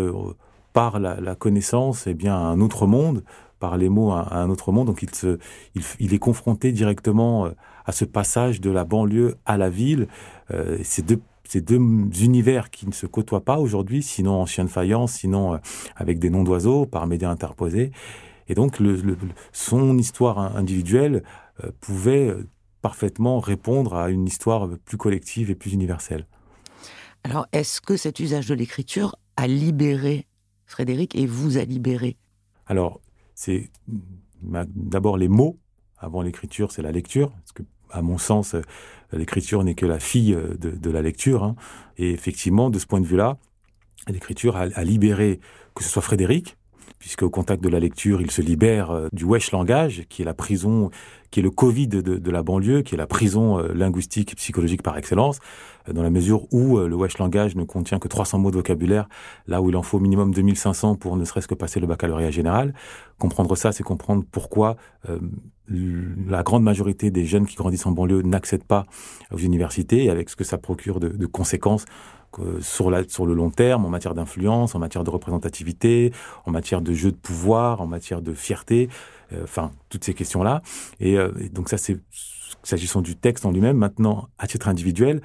par 0.73 0.99
la, 0.99 1.35
connaissance 1.35 2.07
et 2.07 2.11
eh 2.11 2.15
bien, 2.15 2.35
à 2.35 2.39
un 2.39 2.61
autre 2.61 2.87
monde 2.87 3.23
par 3.59 3.77
les 3.77 3.89
mots 3.89 4.13
à, 4.13 4.35
un 4.37 4.51
autre 4.51 4.73
monde. 4.73 4.87
Donc 4.87 5.03
il, 5.03 5.15
se, 5.15 5.39
il, 5.99 6.15
est 6.15 6.19
confronté 6.19 6.73
directement 6.73 7.47
euh, 7.47 7.51
à 7.85 7.93
ce 7.93 8.05
passage 8.05 8.61
de 8.61 8.71
la 8.71 8.85
banlieue 8.85 9.37
à 9.45 9.57
la 9.57 9.71
ville. 9.71 10.09
Euh, 10.51 10.79
ces 10.83 11.03
deux 11.03 11.21
ces 11.45 11.63
deux 11.63 11.79
univers 11.79 12.69
qui 12.69 12.87
ne 12.87 12.93
se 12.93 13.07
côtoient 13.07 13.43
pas 13.43 13.59
aujourd'hui, 13.59 14.03
sinon 14.03 14.33
en 14.33 14.45
chien 14.45 14.65
de 14.65 14.69
faïence, 14.69 15.13
sinon 15.13 15.55
euh, 15.55 15.59
avec 15.97 16.19
des 16.19 16.29
noms 16.29 16.45
d'oiseaux 16.45 16.85
par 16.85 17.07
médias 17.07 17.31
interposés. 17.31 17.91
Et 18.49 18.55
donc 18.55 18.79
le, 18.79 19.17
son 19.53 19.97
histoire 19.97 20.39
individuelle 20.57 21.23
pouvait 21.81 22.35
parfaitement 22.83 23.41
répondre 23.41 23.95
à 23.95 24.11
une 24.11 24.27
histoire 24.27 24.69
plus 24.85 24.99
collective 24.99 25.51
et 25.51 25.55
plus 25.55 25.73
universelle. 25.73 26.27
Alors 27.25 27.47
est-ce 27.53 27.81
que 27.81 27.97
cet 27.97 28.21
usage 28.21 28.47
de 28.47 28.55
l'écriture 28.55 29.17
a 29.37 29.47
libéré 29.47 30.27
Frédéric 30.67 31.15
et 31.15 31.27
vous 31.27 31.57
a 31.57 31.65
libéré? 31.65 32.17
Alors 32.67 33.01
c'est 33.39 33.71
d'abord 34.43 35.17
les 35.17 35.29
mots. 35.29 35.61
Avant 35.97 36.23
l'écriture, 36.23 36.73
c'est 36.73 36.83
la 36.83 36.91
lecture. 36.91 37.31
Parce 37.31 37.53
que, 37.53 37.63
à 37.91 38.03
mon 38.03 38.19
sens, 38.19 38.55
euh, 38.55 38.63
l'écriture 39.13 39.63
n'est 39.63 39.77
que 39.77 39.87
la 39.87 40.01
fille 40.01 40.35
euh, 40.35 40.57
de, 40.57 40.91
la 40.91 41.03
lecture. 41.03 41.45
Hein. 41.45 41.55
Et 41.99 42.11
effectivement, 42.11 42.69
de 42.69 42.81
ce 42.81 42.87
point 42.87 43.01
de 43.01 43.07
vue-là, 43.07 43.39
l'écriture 44.09 44.57
a, 44.57 44.83
libéré, 44.83 45.39
que 45.77 45.85
ce 45.85 45.89
soit 45.89 46.03
Frédéric, 46.03 46.57
puisque 46.99 47.23
au 47.23 47.31
contact 47.31 47.63
de 47.63 47.69
la 47.69 47.79
lecture, 47.79 48.21
il 48.21 48.33
se 48.33 48.43
libère 48.43 48.91
euh, 48.91 49.09
du 49.13 49.25
wesh 49.25 49.53
langage, 49.53 50.05
qui 50.09 50.23
est 50.23 50.25
la 50.25 50.35
prison, 50.35 50.91
qui 51.31 51.41
est 51.41 51.43
le 51.43 51.51
Covid 51.51 51.89
de, 51.89 52.31
la 52.31 52.43
banlieue, 52.43 52.83
qui 52.83 52.95
est 52.95 52.99
la 52.99 53.07
prison 53.07 53.59
linguistique 53.59 54.33
et 54.33 54.37
psychologique 54.37 54.83
par 54.83 54.97
excellence, 54.97 55.39
dans 55.93 56.03
la 56.03 56.11
mesure 56.11 56.47
où 56.53 56.79
le 56.79 56.95
wesh 56.95 57.19
langage 57.19 57.57
ne 57.57 57.65
contient 57.65 57.99
que 57.99 58.09
300 58.09 58.39
mots 58.39 58.51
de 58.51 58.57
vocabulaire, 58.57 59.09
là 59.47 59.61
où 59.63 59.71
il 59.71 59.77
en 59.77 59.83
faut 59.83 59.99
au 59.99 60.01
minimum 60.01 60.33
2500 60.33 60.97
pour 60.97 61.17
ne 61.17 61.25
serait-ce 61.25 61.49
que 61.49 61.55
passer 61.55 61.81
le 61.81 61.87
baccalauréat 61.87 62.31
général. 62.31 62.75
Comprendre 63.19 63.57
ça, 63.57 63.73
c'est 63.73 63.83
comprendre 63.83 64.25
pourquoi 64.31 64.77
euh, 65.09 65.19
la 65.69 66.43
grande 66.43 66.63
majorité 66.63 67.11
des 67.11 67.25
jeunes 67.25 67.47
qui 67.47 67.57
grandissent 67.57 67.87
en 67.87 67.93
banlieue 67.93 68.23
n'accèdent 68.23 68.65
pas 68.65 68.87
aux 69.33 69.39
universités, 69.39 70.11
avec 70.11 70.31
ce 70.31 70.37
que 70.37 70.45
ça 70.45 70.59
procure 70.59 71.01
de, 71.01 71.27
conséquences 71.27 71.85
sur, 72.61 72.93
sur 73.09 73.27
le 73.27 73.35
long 73.35 73.51
terme, 73.51 73.85
en 73.85 73.91
matière 73.91 74.15
d'influence, 74.15 74.75
en 74.75 74.79
matière 74.79 75.05
de 75.05 75.11
représentativité, 75.11 76.13
en 76.47 76.51
matière 76.51 76.81
de 76.81 76.93
jeu 76.93 77.11
de 77.11 77.17
pouvoir, 77.17 77.81
en 77.81 77.87
matière 77.87 78.23
de 78.23 78.33
fierté, 78.33 78.89
euh, 78.89 79.18
enfin, 79.43 79.73
toutes 79.89 80.05
ces 80.05 80.15
questions-là. 80.15 80.63
Et, 81.01 81.17
euh, 81.17 81.33
et, 81.41 81.49
donc 81.49 81.69
ça, 81.69 81.79
c'est 81.79 81.99
s'agissant 82.63 83.03
du 83.03 83.17
texte 83.17 83.47
en 83.47 83.53
lui-même. 83.53 83.77
Maintenant, 83.77 84.29
à 84.39 84.47
titre 84.47 84.69
individuel, 84.69 85.21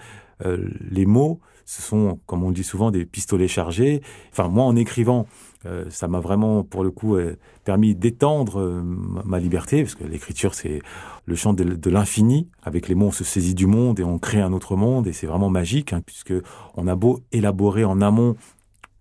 les 0.91 1.05
mots, 1.05 1.39
ce 1.65 1.81
sont, 1.81 2.19
comme 2.25 2.43
on 2.43 2.49
le 2.49 2.53
dit 2.53 2.63
souvent, 2.63 2.91
des 2.91 3.05
pistolets 3.05 3.47
chargés. 3.47 4.01
Enfin, 4.31 4.47
moi, 4.49 4.65
en 4.65 4.75
écrivant, 4.75 5.27
euh, 5.65 5.85
ça 5.89 6.07
m'a 6.07 6.19
vraiment, 6.19 6.63
pour 6.63 6.83
le 6.83 6.91
coup, 6.91 7.15
euh, 7.15 7.37
permis 7.63 7.95
d'étendre 7.95 8.59
euh, 8.59 8.81
ma 8.83 9.39
liberté, 9.39 9.83
parce 9.83 9.95
que 9.95 10.03
l'écriture, 10.03 10.55
c'est 10.55 10.81
le 11.25 11.35
chant 11.35 11.53
de, 11.53 11.89
l'infini. 11.89 12.49
Avec 12.63 12.87
les 12.87 12.95
mots, 12.95 13.07
on 13.07 13.11
se 13.11 13.23
saisit 13.23 13.55
du 13.55 13.65
monde 13.65 13.99
et 13.99 14.03
on 14.03 14.19
crée 14.19 14.41
un 14.41 14.53
autre 14.53 14.75
monde, 14.75 15.07
et 15.07 15.13
c'est 15.13 15.27
vraiment 15.27 15.49
magique, 15.49 15.93
hein, 15.93 16.01
puisque 16.05 16.33
on 16.75 16.87
a 16.87 16.95
beau 16.95 17.21
élaborer 17.31 17.85
en 17.85 18.01
amont, 18.01 18.35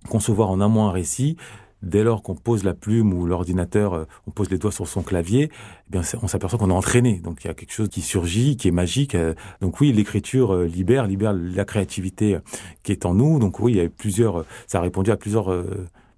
concevoir 0.08 0.50
en 0.50 0.60
amont 0.60 0.86
un 0.86 0.92
récit, 0.92 1.36
dès 1.82 2.04
lors 2.04 2.22
qu'on 2.22 2.34
pose 2.34 2.64
la 2.64 2.74
plume 2.74 3.12
ou 3.12 3.26
l'ordinateur, 3.26 4.06
on 4.26 4.30
pose 4.30 4.50
les 4.50 4.58
doigts 4.58 4.72
sur 4.72 4.86
son 4.88 5.02
clavier, 5.02 5.50
eh 5.52 5.90
bien, 5.90 6.02
on 6.22 6.28
s'aperçoit 6.28 6.58
qu'on 6.58 6.70
est 6.70 6.74
entraîné. 6.74 7.20
Donc 7.20 7.44
il 7.44 7.48
y 7.48 7.50
a 7.50 7.54
quelque 7.54 7.72
chose 7.72 7.88
qui 7.88 8.00
surgit, 8.00 8.56
qui 8.56 8.68
est 8.68 8.72
magique. 8.72 9.16
Donc 9.60 9.80
oui, 9.80 9.92
l'écriture 9.92 10.56
libère, 10.62 11.06
libère 11.06 11.32
la 11.32 11.64
créativité 11.64 12.38
qui 12.82 12.92
est 12.92 13.06
en 13.06 13.14
nous. 13.14 13.38
Donc 13.38 13.60
oui, 13.60 13.72
il 13.72 13.78
y 13.78 13.80
a 13.80 13.88
plusieurs, 13.88 14.44
ça 14.66 14.78
a 14.78 14.80
répondu 14.82 15.10
à 15.10 15.16
plusieurs 15.16 15.50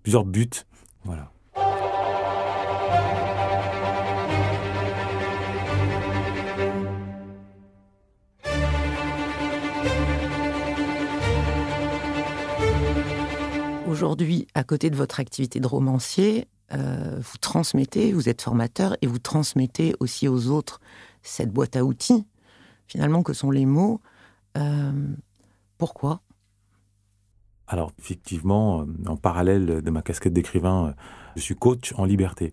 plusieurs 0.04 0.24
buts. 0.24 0.50
Voilà. 1.04 1.33
Aujourd'hui, 13.94 14.48
à 14.54 14.64
côté 14.64 14.90
de 14.90 14.96
votre 14.96 15.20
activité 15.20 15.60
de 15.60 15.68
romancier, 15.68 16.48
euh, 16.72 17.20
vous 17.20 17.38
transmettez, 17.40 18.12
vous 18.12 18.28
êtes 18.28 18.42
formateur 18.42 18.96
et 19.02 19.06
vous 19.06 19.20
transmettez 19.20 19.94
aussi 20.00 20.26
aux 20.26 20.48
autres 20.48 20.80
cette 21.22 21.52
boîte 21.52 21.76
à 21.76 21.84
outils, 21.84 22.26
finalement, 22.88 23.22
que 23.22 23.32
sont 23.32 23.52
les 23.52 23.66
mots. 23.66 24.00
Euh, 24.58 25.14
pourquoi? 25.78 26.22
Alors, 27.68 27.92
effectivement, 28.00 28.80
euh, 28.80 28.86
en 29.06 29.16
parallèle 29.16 29.80
de 29.80 29.90
ma 29.92 30.02
casquette 30.02 30.32
d'écrivain, 30.32 30.96
je 31.36 31.42
suis 31.42 31.54
coach 31.54 31.94
en 31.96 32.04
liberté. 32.04 32.52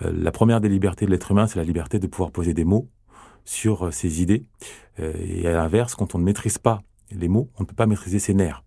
la 0.00 0.30
première 0.30 0.60
des 0.60 0.68
libertés 0.68 1.04
de 1.04 1.10
l'être 1.10 1.32
humain, 1.32 1.48
c'est 1.48 1.58
la 1.58 1.64
liberté 1.64 1.98
de 1.98 2.06
pouvoir 2.06 2.30
poser 2.30 2.54
des 2.54 2.64
mots 2.64 2.88
sur 3.44 3.92
ses 3.92 4.22
idées. 4.22 4.46
et 4.98 5.48
à 5.48 5.52
l'inverse, 5.52 5.96
quand 5.96 6.14
on 6.14 6.18
ne 6.18 6.24
maîtrise 6.24 6.58
pas 6.58 6.80
les 7.10 7.26
mots, 7.26 7.50
on 7.58 7.64
ne 7.64 7.66
peut 7.66 7.74
pas 7.74 7.86
maîtriser 7.86 8.20
ses 8.20 8.34
nerfs. 8.34 8.62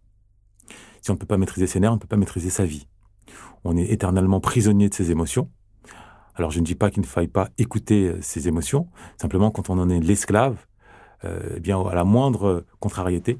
Si 1.04 1.12
on 1.12 1.14
ne 1.14 1.20
peut 1.20 1.28
pas 1.28 1.38
maîtriser 1.38 1.68
ses 1.68 1.80
nerfs, 1.80 1.92
on 1.92 1.96
ne 1.96 2.00
peut 2.00 2.08
pas 2.08 2.18
maîtriser 2.18 2.50
sa 2.50 2.66
vie 2.66 2.88
on 3.64 3.78
est 3.78 3.92
éternellement 3.92 4.40
prisonnier 4.40 4.90
de 4.90 4.94
ses 4.94 5.12
émotions. 5.12 5.50
Alors 6.36 6.52
je 6.52 6.60
ne 6.60 6.66
dis 6.66 6.76
pas 6.76 6.90
qu'il 6.90 7.02
ne 7.02 7.08
faille 7.08 7.28
pas 7.28 7.50
écouter 7.58 8.08
euh, 8.08 8.22
ses 8.22 8.48
émotions, 8.48 8.88
simplement 9.18 9.52
quand 9.52 9.70
on 9.70 9.78
en 9.80 9.90
est 9.90 10.00
l'esclave, 10.00 10.58
euh, 11.26 11.56
eh 11.58 11.60
bien 11.60 11.80
à 11.82 11.94
la 11.94 12.04
moindre 12.04 12.66
contrariété, 12.80 13.40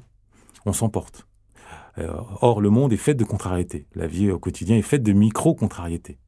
on 0.64 0.72
s'emporte. 0.72 1.26
Euh, 1.98 2.12
or, 2.40 2.60
le 2.60 2.70
monde 2.70 2.92
est 2.92 2.98
fait 2.98 3.14
de 3.14 3.24
contrariétés. 3.24 3.86
La 3.94 4.06
vie 4.06 4.30
au 4.30 4.38
quotidien 4.38 4.76
est 4.76 4.82
faite 4.82 5.02
de 5.02 5.12
micro-contrariétés. 5.12 6.18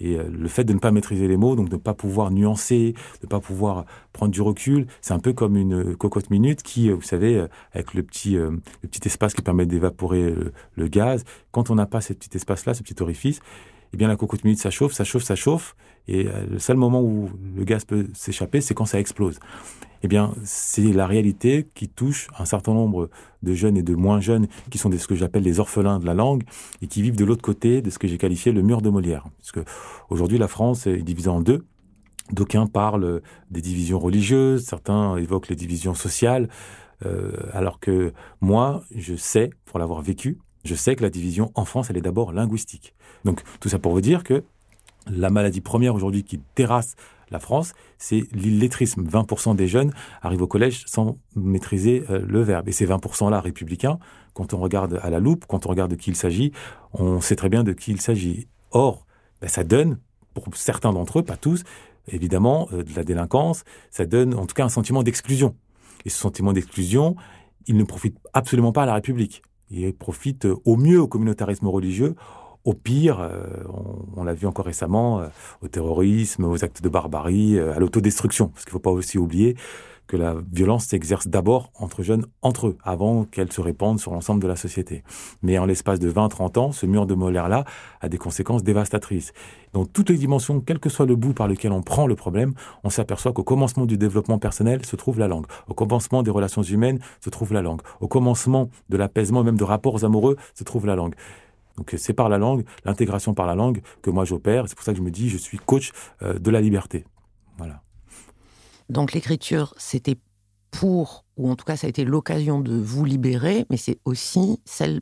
Et 0.00 0.16
euh, 0.16 0.28
le 0.28 0.48
fait 0.48 0.64
de 0.64 0.72
ne 0.72 0.78
pas 0.78 0.90
maîtriser 0.90 1.28
les 1.28 1.36
mots, 1.36 1.56
donc 1.56 1.68
de 1.68 1.76
ne 1.76 1.80
pas 1.80 1.94
pouvoir 1.94 2.30
nuancer, 2.30 2.92
de 3.20 3.26
ne 3.26 3.28
pas 3.28 3.40
pouvoir 3.40 3.84
prendre 4.12 4.32
du 4.32 4.42
recul, 4.42 4.86
c'est 5.00 5.14
un 5.14 5.18
peu 5.18 5.32
comme 5.32 5.56
une 5.56 5.96
cocotte 5.96 6.30
minute 6.30 6.62
qui, 6.62 6.90
vous 6.90 7.02
savez, 7.02 7.46
avec 7.72 7.94
le 7.94 8.02
petit, 8.02 8.34
le 8.34 8.60
petit 8.82 9.06
espace 9.06 9.34
qui 9.34 9.42
permet 9.42 9.66
d'évaporer 9.66 10.34
le, 10.76 10.88
gaz, 10.88 11.24
quand 11.50 11.70
on 11.70 11.74
n'a 11.74 11.86
pas 11.86 12.00
ce 12.00 12.12
petit 12.12 12.36
espace-là, 12.36 12.74
ce 12.74 12.82
petit 12.82 13.02
orifice, 13.02 13.40
eh 13.92 13.96
bien 13.96 14.08
la 14.08 14.16
cocotte 14.16 14.44
minute, 14.44 14.60
ça 14.60 14.70
chauffe, 14.70 14.92
ça 14.92 15.04
chauffe, 15.04 15.24
ça 15.24 15.34
chauffe, 15.34 15.74
et 16.06 16.24
le 16.24 16.58
seul 16.58 16.76
moment 16.76 17.02
où 17.02 17.30
le 17.56 17.64
gaz 17.64 17.84
peut 17.84 18.06
s'échapper, 18.14 18.60
c'est 18.60 18.74
quand 18.74 18.86
ça 18.86 19.00
explose 19.00 19.40
eh 20.04 20.06
bien, 20.06 20.34
c'est 20.44 20.92
la 20.92 21.06
réalité 21.06 21.66
qui 21.74 21.88
touche 21.88 22.28
un 22.38 22.44
certain 22.44 22.74
nombre 22.74 23.08
de 23.42 23.54
jeunes 23.54 23.78
et 23.78 23.82
de 23.82 23.94
moins 23.94 24.20
jeunes 24.20 24.48
qui 24.70 24.76
sont 24.76 24.92
ce 24.92 25.06
que 25.06 25.14
j'appelle 25.14 25.44
les 25.44 25.60
orphelins 25.60 25.98
de 25.98 26.04
la 26.04 26.12
langue 26.12 26.42
et 26.82 26.88
qui 26.88 27.00
vivent 27.00 27.16
de 27.16 27.24
l'autre 27.24 27.40
côté 27.40 27.80
de 27.80 27.88
ce 27.88 27.98
que 27.98 28.06
j'ai 28.06 28.18
qualifié 28.18 28.52
le 28.52 28.60
mur 28.60 28.82
de 28.82 28.90
Molière. 28.90 29.24
Parce 29.38 29.50
que 29.50 29.60
aujourd'hui, 30.10 30.36
la 30.36 30.46
France 30.46 30.86
est 30.86 30.98
divisée 30.98 31.30
en 31.30 31.40
deux. 31.40 31.64
D'aucuns 32.32 32.66
parlent 32.66 33.22
des 33.50 33.62
divisions 33.62 33.98
religieuses, 33.98 34.66
certains 34.66 35.16
évoquent 35.16 35.48
les 35.48 35.56
divisions 35.56 35.94
sociales, 35.94 36.50
euh, 37.06 37.32
alors 37.54 37.80
que 37.80 38.12
moi, 38.42 38.82
je 38.94 39.14
sais, 39.14 39.48
pour 39.64 39.78
l'avoir 39.78 40.02
vécu, 40.02 40.38
je 40.66 40.74
sais 40.74 40.96
que 40.96 41.02
la 41.02 41.08
division 41.08 41.50
en 41.54 41.64
France, 41.64 41.88
elle 41.88 41.96
est 41.96 42.02
d'abord 42.02 42.34
linguistique. 42.34 42.94
Donc 43.24 43.42
tout 43.58 43.70
ça 43.70 43.78
pour 43.78 43.92
vous 43.92 44.02
dire 44.02 44.22
que 44.22 44.44
la 45.10 45.30
maladie 45.30 45.62
première 45.62 45.94
aujourd'hui 45.94 46.24
qui 46.24 46.40
terrasse 46.54 46.94
la 47.30 47.38
France, 47.38 47.74
c'est 47.98 48.26
l'illettrisme. 48.32 49.04
20% 49.04 49.56
des 49.56 49.68
jeunes 49.68 49.92
arrivent 50.22 50.42
au 50.42 50.46
collège 50.46 50.84
sans 50.86 51.18
maîtriser 51.36 52.04
euh, 52.10 52.24
le 52.26 52.42
verbe. 52.42 52.68
Et 52.68 52.72
ces 52.72 52.86
20%-là 52.86 53.40
républicains, 53.40 53.98
quand 54.32 54.54
on 54.54 54.58
regarde 54.58 55.00
à 55.02 55.10
la 55.10 55.20
loupe, 55.20 55.44
quand 55.46 55.66
on 55.66 55.68
regarde 55.68 55.90
de 55.90 55.96
qui 55.96 56.10
il 56.10 56.16
s'agit, 56.16 56.52
on 56.92 57.20
sait 57.20 57.36
très 57.36 57.48
bien 57.48 57.64
de 57.64 57.72
qui 57.72 57.92
il 57.92 58.00
s'agit. 58.00 58.48
Or, 58.70 59.06
ben, 59.40 59.48
ça 59.48 59.64
donne, 59.64 59.98
pour 60.34 60.44
certains 60.54 60.92
d'entre 60.92 61.20
eux, 61.20 61.22
pas 61.22 61.36
tous, 61.36 61.62
évidemment, 62.08 62.68
euh, 62.72 62.82
de 62.82 62.94
la 62.94 63.04
délinquance, 63.04 63.64
ça 63.90 64.06
donne 64.06 64.34
en 64.34 64.46
tout 64.46 64.54
cas 64.54 64.64
un 64.64 64.68
sentiment 64.68 65.02
d'exclusion. 65.02 65.54
Et 66.04 66.10
ce 66.10 66.18
sentiment 66.18 66.52
d'exclusion, 66.52 67.16
il 67.66 67.76
ne 67.76 67.84
profite 67.84 68.18
absolument 68.32 68.72
pas 68.72 68.82
à 68.82 68.86
la 68.86 68.94
République. 68.94 69.42
Il 69.70 69.94
profite 69.94 70.46
euh, 70.46 70.56
au 70.64 70.76
mieux 70.76 71.00
au 71.00 71.08
communautarisme 71.08 71.66
religieux, 71.68 72.14
au 72.64 72.72
pire, 72.72 73.20
euh, 73.20 73.44
on, 74.16 74.24
l'a 74.24 74.34
vu 74.34 74.46
encore 74.46 74.64
récemment, 74.64 75.20
euh, 75.20 75.28
au 75.62 75.68
terrorisme, 75.68 76.44
aux 76.44 76.64
actes 76.64 76.82
de 76.82 76.88
barbarie, 76.88 77.58
euh, 77.58 77.74
à 77.74 77.78
l'autodestruction. 77.78 78.48
Parce 78.48 78.64
qu'il 78.64 78.70
ne 78.70 78.74
faut 78.74 78.78
pas 78.78 78.90
aussi 78.90 79.18
oublier 79.18 79.56
que 80.06 80.16
la 80.16 80.34
violence 80.52 80.86
s'exerce 80.86 81.28
d'abord 81.28 81.70
entre 81.78 82.02
jeunes, 82.02 82.26
entre 82.42 82.68
eux, 82.68 82.78
avant 82.84 83.24
qu'elle 83.24 83.50
se 83.52 83.60
répande 83.60 84.00
sur 84.00 84.12
l'ensemble 84.12 84.42
de 84.42 84.48
la 84.48 84.56
société. 84.56 85.02
Mais 85.42 85.58
en 85.58 85.64
l'espace 85.64 85.98
de 85.98 86.10
20-30 86.10 86.58
ans, 86.58 86.72
ce 86.72 86.84
mur 86.84 87.06
de 87.06 87.14
Molaire-là 87.14 87.64
a 88.00 88.08
des 88.08 88.18
conséquences 88.18 88.62
dévastatrices. 88.62 89.32
Dans 89.72 89.86
toutes 89.86 90.10
les 90.10 90.18
dimensions, 90.18 90.60
quel 90.60 90.78
que 90.78 90.90
soit 90.90 91.06
le 91.06 91.16
bout 91.16 91.32
par 91.32 91.48
lequel 91.48 91.72
on 91.72 91.82
prend 91.82 92.06
le 92.06 92.16
problème, 92.16 92.52
on 92.82 92.90
s'aperçoit 92.90 93.32
qu'au 93.32 93.44
commencement 93.44 93.86
du 93.86 93.96
développement 93.96 94.38
personnel 94.38 94.84
se 94.84 94.96
trouve 94.96 95.18
la 95.18 95.28
langue. 95.28 95.46
Au 95.68 95.74
commencement 95.74 96.22
des 96.22 96.30
relations 96.30 96.62
humaines 96.62 96.98
se 97.20 97.30
trouve 97.30 97.54
la 97.54 97.62
langue. 97.62 97.80
Au 98.00 98.08
commencement 98.08 98.68
de 98.90 98.96
l'apaisement, 98.98 99.42
même 99.42 99.56
de 99.56 99.64
rapports 99.64 100.04
amoureux, 100.04 100.36
se 100.54 100.64
trouve 100.64 100.86
la 100.86 100.96
langue. 100.96 101.14
Donc 101.76 101.94
c'est 101.96 102.12
par 102.12 102.28
la 102.28 102.38
langue, 102.38 102.64
l'intégration 102.84 103.34
par 103.34 103.46
la 103.46 103.54
langue 103.54 103.82
que 104.02 104.10
moi 104.10 104.24
j'opère. 104.24 104.68
C'est 104.68 104.74
pour 104.74 104.84
ça 104.84 104.92
que 104.92 104.98
je 104.98 105.02
me 105.02 105.10
dis, 105.10 105.28
je 105.28 105.36
suis 105.36 105.58
coach 105.58 105.92
euh, 106.22 106.38
de 106.38 106.50
la 106.50 106.60
liberté. 106.60 107.04
Voilà. 107.58 107.82
Donc 108.88 109.12
l'écriture, 109.12 109.74
c'était 109.76 110.16
pour, 110.70 111.24
ou 111.36 111.50
en 111.50 111.56
tout 111.56 111.64
cas 111.64 111.76
ça 111.76 111.86
a 111.86 111.90
été 111.90 112.04
l'occasion 112.04 112.60
de 112.60 112.74
vous 112.74 113.04
libérer, 113.04 113.66
mais 113.70 113.76
c'est 113.76 113.98
aussi 114.04 114.60
celle 114.64 115.00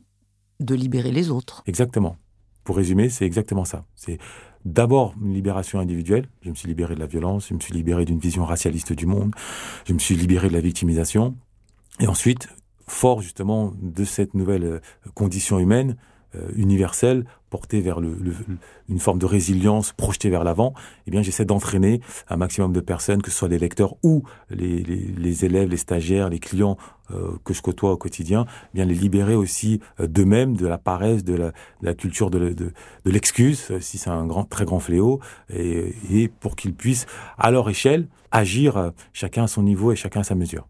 de 0.59 0.75
libérer 0.75 1.11
les 1.11 1.29
autres. 1.29 1.63
Exactement. 1.65 2.17
Pour 2.63 2.77
résumer, 2.77 3.09
c'est 3.09 3.25
exactement 3.25 3.65
ça. 3.65 3.85
C'est 3.95 4.19
d'abord 4.65 5.13
une 5.21 5.33
libération 5.33 5.79
individuelle. 5.79 6.27
Je 6.41 6.49
me 6.49 6.55
suis 6.55 6.67
libéré 6.67 6.95
de 6.95 6.99
la 6.99 7.07
violence, 7.07 7.49
je 7.49 7.53
me 7.53 7.59
suis 7.59 7.73
libéré 7.73 8.05
d'une 8.05 8.19
vision 8.19 8.45
racialiste 8.45 8.93
du 8.93 9.05
monde, 9.05 9.33
je 9.85 9.93
me 9.93 9.99
suis 9.99 10.15
libéré 10.15 10.47
de 10.47 10.53
la 10.53 10.61
victimisation. 10.61 11.35
Et 11.99 12.07
ensuite, 12.07 12.47
fort 12.87 13.21
justement 13.21 13.73
de 13.81 14.03
cette 14.03 14.33
nouvelle 14.33 14.63
euh, 14.63 14.79
condition 15.13 15.59
humaine, 15.59 15.91
euh, 15.91 16.12
universelle, 16.55 17.25
portée 17.53 17.81
vers 17.81 17.99
le, 17.99 18.17
une 18.89 18.97
forme 18.97 19.19
de 19.19 19.27
résilience 19.27 19.93
projetée 19.93 20.31
vers 20.31 20.43
l'avant, 20.43 20.73
eh 21.05 21.11
bien 21.11 21.21
j'essaie 21.21 21.45
d'entraîner 21.45 22.01
un 22.27 22.35
maximum 22.35 22.73
de 22.73 22.79
personnes, 22.79 23.21
que 23.21 23.29
ce 23.29 23.37
soit 23.37 23.47
les 23.47 23.59
lecteurs 23.59 23.95
ou 24.01 24.23
les, 24.49 24.81
les, 24.81 25.45
élèves, 25.45 25.69
les 25.69 25.77
stagiaires, 25.77 26.29
les 26.29 26.39
clients 26.39 26.77
euh, 27.11 27.37
que 27.43 27.53
je 27.53 27.61
côtoie 27.61 27.91
au 27.91 27.97
quotidien, 27.97 28.47
eh 28.49 28.77
bien 28.77 28.85
les 28.85 28.95
libérer 28.95 29.35
aussi 29.35 29.81
euh, 29.99 30.07
d'eux-mêmes 30.07 30.57
de 30.57 30.65
la 30.65 30.79
paresse, 30.79 31.23
de 31.23 31.35
la, 31.35 31.49
de 31.49 31.85
la 31.85 31.93
culture 31.93 32.31
de, 32.31 32.39
de, 32.39 32.73
de 33.05 33.11
l'excuse, 33.11 33.71
si 33.79 33.99
c'est 33.99 34.09
un 34.09 34.25
grand, 34.25 34.45
très 34.45 34.65
grand 34.65 34.79
fléau, 34.79 35.19
et, 35.53 35.93
et 36.11 36.27
pour 36.29 36.55
qu'ils 36.55 36.73
puissent, 36.73 37.05
à 37.37 37.51
leur 37.51 37.69
échelle, 37.69 38.07
agir 38.31 38.91
chacun 39.13 39.43
à 39.43 39.47
son 39.47 39.61
niveau 39.61 39.91
et 39.91 39.95
chacun 39.95 40.21
à 40.21 40.23
sa 40.23 40.33
mesure. 40.33 40.67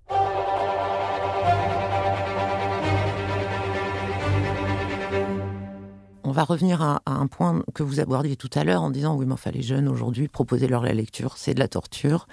Va 6.34 6.44
revenir 6.44 6.82
à, 6.82 7.02
un 7.06 7.28
point 7.28 7.64
que 7.74 7.84
vous 7.84 8.00
abordiez 8.00 8.36
tout 8.36 8.50
à 8.54 8.64
l'heure 8.64 8.82
en 8.82 8.90
disant 8.90 9.16
oui, 9.16 9.26
mais 9.26 9.34
enfin, 9.34 9.52
les 9.52 9.62
jeunes 9.62 9.88
aujourd'hui, 9.88 10.28
proposer-leur 10.28 10.84
la 10.84 10.94
lecture, 10.94 11.38
c'est 11.38 11.54
de 11.54 11.60
la 11.60 11.68
torture. 11.68 12.28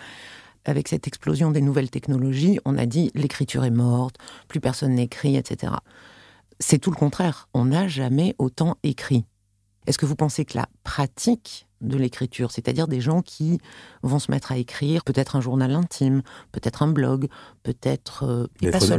Avec 0.65 0.89
cette 0.89 1.07
explosion 1.07 1.51
des 1.51 1.63
nouvelles 1.63 1.91
technologies, 1.91 2.59
on 2.65 2.77
a 2.77 2.85
dit 2.85 3.11
l'écriture 3.15 3.65
est 3.65 3.71
morte, 3.71 4.17
plus 4.49 4.61
personne 4.61 4.95
n'écrit, 4.95 5.37
etc. 5.37 5.73
C'est 6.59 6.79
tout 6.79 6.91
le 6.91 6.97
contraire. 6.97 7.49
On 7.55 7.67
n'a 7.67 7.89
jamais 7.89 8.35
autant 8.39 8.77
écrit. 8.83 9.25
Est-ce 9.87 9.97
que 9.97 10.07
vous 10.07 10.17
pensez 10.17 10.45
que 10.45 10.59
la 10.59 10.69
pratique 10.85 11.67
de 11.81 11.97
l'écriture, 11.97 12.51
c'est-à-dire 12.51 12.89
des 12.89 13.01
gens 13.01 13.23
qui 13.23 13.59
vont 14.03 14.19
se 14.19 14.31
mettre 14.31 14.53
à 14.53 14.59
écrire, 14.59 15.03
peut-être 15.03 15.37
un 15.37 15.41
journal 15.41 15.71
intime, 15.73 16.23
peut-être 16.53 16.83
un 16.83 16.89
blog, 16.89 17.29
peut-être... 17.63 18.25
Euh, 18.25 18.47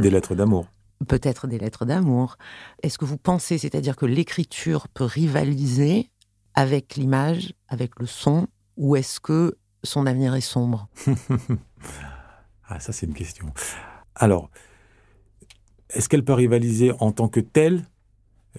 des 0.00 0.10
lettres 0.10 0.34
d'amour 0.34 0.66
peut-être 1.04 1.46
des 1.46 1.58
lettres 1.58 1.84
d'amour. 1.84 2.36
Est-ce 2.82 2.98
que 2.98 3.04
vous 3.04 3.18
pensez, 3.18 3.58
c'est-à-dire 3.58 3.96
que 3.96 4.06
l'écriture 4.06 4.88
peut 4.88 5.04
rivaliser 5.04 6.10
avec 6.54 6.96
l'image, 6.96 7.54
avec 7.68 7.98
le 7.98 8.06
son, 8.06 8.48
ou 8.76 8.96
est-ce 8.96 9.20
que 9.20 9.56
son 9.84 10.06
avenir 10.06 10.34
est 10.34 10.40
sombre? 10.40 10.88
Ah, 12.74 12.80
ça 12.80 12.90
c'est 12.92 13.04
une 13.04 13.12
question. 13.12 13.52
Alors, 14.14 14.48
est-ce 15.90 16.08
qu'elle 16.08 16.24
peut 16.24 16.32
rivaliser 16.32 16.92
en 17.00 17.12
tant 17.12 17.28
que 17.28 17.40
telle? 17.40 17.84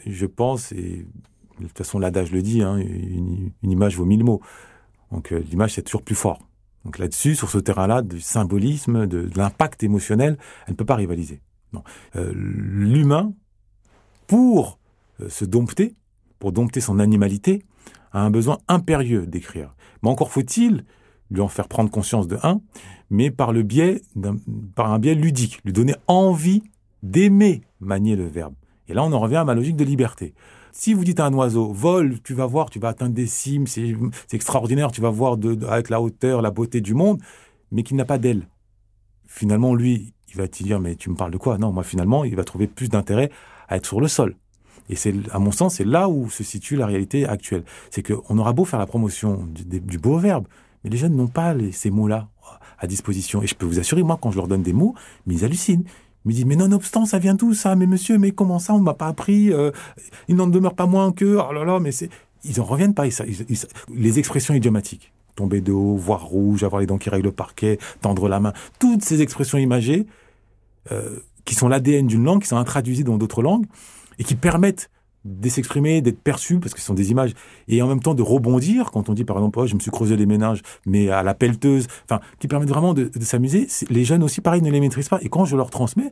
Je 0.05 0.27
pense, 0.27 0.71
et 0.71 1.07
de 1.59 1.67
toute 1.67 1.77
façon 1.77 1.97
l'adage 1.97 2.31
le 2.31 2.43
dit, 2.43 2.61
hein, 2.61 2.77
une, 2.77 3.51
image 3.63 3.97
vaut 3.97 4.05
mille 4.05 4.23
mots. 4.23 4.41
Donc 5.11 5.31
euh, 5.31 5.39
l'image 5.49 5.73
c'est 5.73 5.81
toujours 5.81 6.03
plus 6.03 6.13
fort. 6.13 6.39
Donc 6.85 6.99
là-dessus, 6.99 7.35
sur 7.35 7.49
ce 7.49 7.57
terrain-là, 7.57 8.03
du 8.03 8.19
symbolisme, 8.21 9.07
de 9.07 9.29
l'impact 9.35 9.81
émotionnel, 9.81 10.37
elle 10.67 10.73
ne 10.73 10.77
peut 10.77 10.85
pas 10.85 10.95
rivaliser. 10.95 11.41
Euh, 12.15 12.31
l'humain, 12.35 13.33
pour 14.27 14.79
euh, 15.21 15.29
se 15.29 15.45
dompter, 15.45 15.95
pour 16.39 16.51
dompter 16.51 16.81
son 16.81 16.99
animalité, 16.99 17.63
a 18.11 18.21
un 18.21 18.29
besoin 18.29 18.59
impérieux 18.67 19.25
d'écrire. 19.25 19.75
Mais 20.01 20.09
encore 20.09 20.31
faut-il 20.31 20.85
lui 21.31 21.41
en 21.41 21.47
faire 21.47 21.67
prendre 21.67 21.89
conscience 21.89 22.27
de 22.27 22.37
un, 22.43 22.61
mais 23.09 23.31
par 23.31 23.53
le 23.53 23.63
biais 23.63 24.01
par 24.75 24.91
un 24.91 24.99
biais 24.99 25.15
ludique, 25.15 25.59
lui 25.65 25.73
donner 25.73 25.95
envie 26.07 26.63
d'aimer 27.01 27.61
manier 27.79 28.15
le 28.15 28.25
verbe. 28.25 28.53
Et 28.87 28.93
là, 28.93 29.03
on 29.03 29.11
en 29.13 29.19
revient 29.19 29.37
à 29.37 29.45
ma 29.45 29.55
logique 29.55 29.75
de 29.75 29.83
liberté. 29.83 30.33
Si 30.71 30.93
vous 30.93 31.03
dites 31.03 31.19
à 31.19 31.25
un 31.25 31.33
oiseau, 31.33 31.71
vole, 31.71 32.19
tu 32.23 32.33
vas 32.33 32.45
voir, 32.45 32.69
tu 32.69 32.79
vas 32.79 32.89
atteindre 32.89 33.13
des 33.13 33.27
cimes, 33.27 33.67
c'est 33.67 33.95
extraordinaire, 34.31 34.91
tu 34.91 35.01
vas 35.01 35.09
voir 35.09 35.37
avec 35.69 35.89
la 35.89 36.01
hauteur, 36.01 36.41
la 36.41 36.51
beauté 36.51 36.81
du 36.81 36.93
monde, 36.93 37.21
mais 37.71 37.83
qu'il 37.83 37.95
n'a 37.95 38.05
pas 38.05 38.17
d'aile. 38.17 38.47
Finalement, 39.27 39.75
lui, 39.75 40.13
il 40.33 40.37
va 40.37 40.47
te 40.47 40.63
dire, 40.63 40.79
mais 40.79 40.95
tu 40.95 41.09
me 41.09 41.15
parles 41.15 41.31
de 41.31 41.37
quoi? 41.37 41.57
Non, 41.57 41.71
moi 41.71 41.83
finalement, 41.83 42.23
il 42.23 42.35
va 42.35 42.43
trouver 42.43 42.67
plus 42.67 42.89
d'intérêt 42.89 43.29
à 43.67 43.77
être 43.77 43.85
sur 43.85 44.01
le 44.01 44.07
sol. 44.07 44.35
Et 44.89 44.95
c'est, 44.95 45.13
à 45.31 45.39
mon 45.39 45.51
sens, 45.51 45.75
c'est 45.75 45.85
là 45.85 46.09
où 46.09 46.29
se 46.29 46.43
situe 46.43 46.75
la 46.75 46.85
réalité 46.85 47.25
actuelle. 47.25 47.63
C'est 47.89 48.03
qu'on 48.03 48.37
aura 48.37 48.53
beau 48.53 48.65
faire 48.65 48.79
la 48.79 48.85
promotion 48.85 49.47
du, 49.47 49.97
beau 49.97 50.17
verbe, 50.17 50.47
mais 50.83 50.89
les 50.89 50.97
jeunes 50.97 51.15
n'ont 51.15 51.27
pas 51.27 51.55
ces 51.71 51.89
mots-là 51.89 52.27
à 52.79 52.87
disposition. 52.87 53.41
Et 53.41 53.47
je 53.47 53.55
peux 53.55 53.65
vous 53.65 53.79
assurer, 53.79 54.03
moi, 54.03 54.17
quand 54.21 54.31
je 54.31 54.37
leur 54.37 54.47
donne 54.47 54.63
des 54.63 54.73
mots, 54.73 54.95
ils 55.27 55.45
hallucinent. 55.45 55.85
Ils 56.25 56.29
me 56.29 56.33
disent, 56.33 56.45
mais 56.45 56.55
nonobstant, 56.55 57.05
ça 57.05 57.19
vient 57.19 57.33
d'où 57.33 57.53
ça? 57.53 57.75
Mais 57.75 57.85
monsieur, 57.85 58.17
mais 58.17 58.31
comment 58.31 58.59
ça? 58.59 58.73
On 58.73 58.79
m'a 58.79 58.93
pas 58.93 59.07
appris. 59.07 59.51
Euh, 59.51 59.71
il 60.27 60.35
n'en 60.35 60.47
demeure 60.47 60.73
pas 60.73 60.85
moins 60.85 61.11
que. 61.11 61.37
Oh 61.37 61.53
là 61.53 61.63
là, 61.63 61.79
mais 61.79 61.91
c'est. 61.91 62.09
Ils 62.43 62.59
en 62.59 62.65
reviennent 62.65 62.93
pas. 62.93 63.05
les 63.93 64.19
expressions 64.19 64.53
idiomatiques. 64.53 65.13
Tomber 65.35 65.61
de 65.61 65.71
haut, 65.71 65.95
voir 65.95 66.23
rouge, 66.23 66.63
avoir 66.63 66.81
les 66.81 66.85
dents 66.85 66.97
qui 66.97 67.09
règlent 67.09 67.25
le 67.25 67.31
parquet, 67.31 67.79
tendre 68.01 68.27
la 68.27 68.39
main. 68.39 68.53
Toutes 68.79 69.03
ces 69.03 69.21
expressions 69.21 69.57
imagées, 69.57 70.05
euh, 70.91 71.19
qui 71.45 71.55
sont 71.55 71.67
l'ADN 71.67 72.07
d'une 72.07 72.23
langue, 72.23 72.41
qui 72.41 72.47
sont 72.47 72.57
intraduisibles 72.57 73.09
dans 73.09 73.17
d'autres 73.17 73.41
langues, 73.41 73.65
et 74.19 74.23
qui 74.23 74.35
permettent 74.35 74.89
de 75.25 75.49
s'exprimer, 75.49 76.01
d'être 76.01 76.19
perçus, 76.19 76.59
parce 76.59 76.73
que 76.73 76.79
ce 76.79 76.85
sont 76.85 76.93
des 76.93 77.11
images, 77.11 77.33
et 77.67 77.81
en 77.81 77.87
même 77.87 78.01
temps 78.01 78.13
de 78.13 78.21
rebondir, 78.21 78.91
quand 78.91 79.09
on 79.09 79.13
dit 79.13 79.23
par 79.23 79.37
exemple, 79.37 79.59
oh, 79.59 79.65
je 79.65 79.75
me 79.75 79.79
suis 79.79 79.91
creusé 79.91 80.17
les 80.17 80.25
ménages, 80.25 80.61
mais 80.85 81.09
à 81.09 81.23
la 81.23 81.33
pelleteuse, 81.33 81.87
enfin, 82.05 82.19
qui 82.39 82.47
permettent 82.47 82.69
vraiment 82.69 82.93
de, 82.93 83.09
s'amuser. 83.21 83.67
Les 83.89 84.03
jeunes 84.03 84.23
aussi, 84.23 84.41
pareil, 84.41 84.61
ne 84.61 84.69
les 84.69 84.79
maîtrisent 84.79 85.09
pas, 85.09 85.19
et 85.21 85.29
quand 85.29 85.45
je 85.45 85.55
leur 85.55 85.69
transmets, 85.69 86.11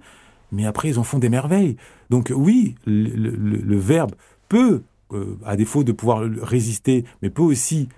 mais 0.53 0.65
après, 0.65 0.89
ils 0.89 0.99
en 0.99 1.03
font 1.03 1.19
des 1.19 1.29
merveilles. 1.29 1.77
Donc 2.09 2.31
oui, 2.35 2.75
le 2.85 3.77
verbe 3.77 4.11
peut 4.49 4.81
euh, 5.13 5.37
à 5.45 5.55
défaut 5.55 5.83
de 5.83 5.91
pouvoir 5.91 6.23
résister, 6.41 7.05
mais 7.21 7.29
peut 7.29 7.41
aussi 7.41 7.89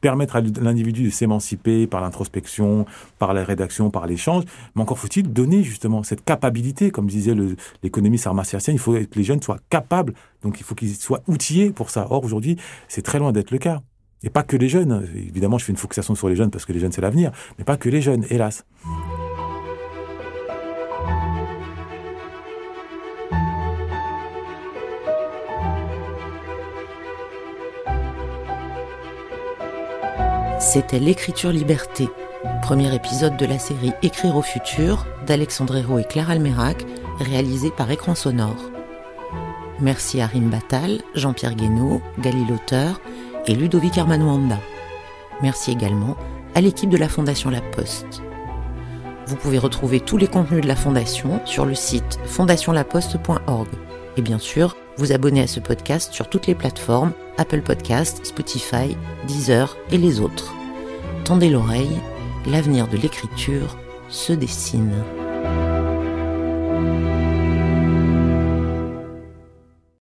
permettre 0.00 0.36
à 0.36 0.40
l'individu 0.40 1.04
de 1.04 1.10
s'émanciper 1.10 1.86
par 1.86 2.00
l'introspection, 2.00 2.86
par 3.18 3.34
la 3.34 3.44
rédaction, 3.44 3.90
par 3.90 4.06
l'échange. 4.06 4.44
Mais 4.74 4.82
encore 4.82 4.98
faut-il 4.98 5.32
donner 5.32 5.62
justement 5.62 6.02
cette 6.02 6.24
capacité, 6.24 6.90
comme 6.90 7.06
disait 7.06 7.34
l'économiste 7.82 8.26
Armaciacien, 8.26 8.72
il 8.72 8.78
faut 8.78 8.92
que 8.92 9.16
les 9.16 9.24
jeunes 9.24 9.42
soient 9.42 9.60
capables, 9.70 10.14
donc 10.42 10.60
il 10.60 10.64
faut 10.64 10.74
qu'ils 10.74 10.94
soient 10.96 11.22
outillés 11.26 11.70
pour 11.70 11.90
ça. 11.90 12.06
Or 12.10 12.24
aujourd'hui, 12.24 12.56
c'est 12.88 13.02
très 13.02 13.18
loin 13.18 13.32
d'être 13.32 13.50
le 13.50 13.58
cas. 13.58 13.80
Et 14.22 14.28
pas 14.28 14.42
que 14.42 14.56
les 14.56 14.68
jeunes. 14.68 15.08
Évidemment, 15.14 15.56
je 15.56 15.64
fais 15.64 15.72
une 15.72 15.78
focusation 15.78 16.14
sur 16.14 16.28
les 16.28 16.36
jeunes 16.36 16.50
parce 16.50 16.66
que 16.66 16.72
les 16.72 16.80
jeunes, 16.80 16.92
c'est 16.92 17.00
l'avenir, 17.00 17.32
mais 17.58 17.64
pas 17.64 17.76
que 17.76 17.88
les 17.88 18.02
jeunes, 18.02 18.26
hélas. 18.28 18.66
C'était 30.72 31.00
L'écriture 31.00 31.50
liberté, 31.50 32.08
premier 32.62 32.94
épisode 32.94 33.36
de 33.36 33.44
la 33.44 33.58
série 33.58 33.90
Écrire 34.02 34.36
au 34.36 34.42
futur 34.42 35.04
d'Alexandre 35.26 35.76
Hérault 35.76 35.98
et 35.98 36.04
Claire 36.04 36.30
Almerac, 36.30 36.86
réalisé 37.18 37.72
par 37.72 37.90
Écran 37.90 38.14
Sonore. 38.14 38.70
Merci 39.80 40.20
à 40.20 40.28
Rim 40.28 40.48
Batal, 40.48 41.02
Jean-Pierre 41.16 41.56
Guénaud, 41.56 42.00
Gali 42.20 42.44
Lauteur 42.44 43.00
et 43.48 43.56
Ludovic 43.56 43.98
Armanouanda. 43.98 44.60
Merci 45.42 45.72
également 45.72 46.16
à 46.54 46.60
l'équipe 46.60 46.88
de 46.90 46.98
la 46.98 47.08
Fondation 47.08 47.50
La 47.50 47.62
Poste. 47.62 48.22
Vous 49.26 49.34
pouvez 49.34 49.58
retrouver 49.58 49.98
tous 49.98 50.18
les 50.18 50.28
contenus 50.28 50.62
de 50.62 50.68
la 50.68 50.76
Fondation 50.76 51.40
sur 51.46 51.66
le 51.66 51.74
site 51.74 52.20
fondationlaposte.org. 52.26 53.68
Et 54.16 54.22
bien 54.22 54.38
sûr, 54.38 54.76
vous 54.98 55.10
abonner 55.10 55.42
à 55.42 55.48
ce 55.48 55.58
podcast 55.58 56.12
sur 56.12 56.28
toutes 56.28 56.46
les 56.46 56.54
plateformes 56.54 57.12
Apple 57.38 57.62
Podcast, 57.62 58.24
Spotify, 58.24 58.96
Deezer 59.26 59.76
et 59.90 59.98
les 59.98 60.20
autres. 60.20 60.54
Tendez 61.24 61.50
l'oreille, 61.50 61.96
l'avenir 62.46 62.88
de 62.88 62.96
l'écriture 62.96 63.76
se 64.08 64.32
dessine. 64.32 64.94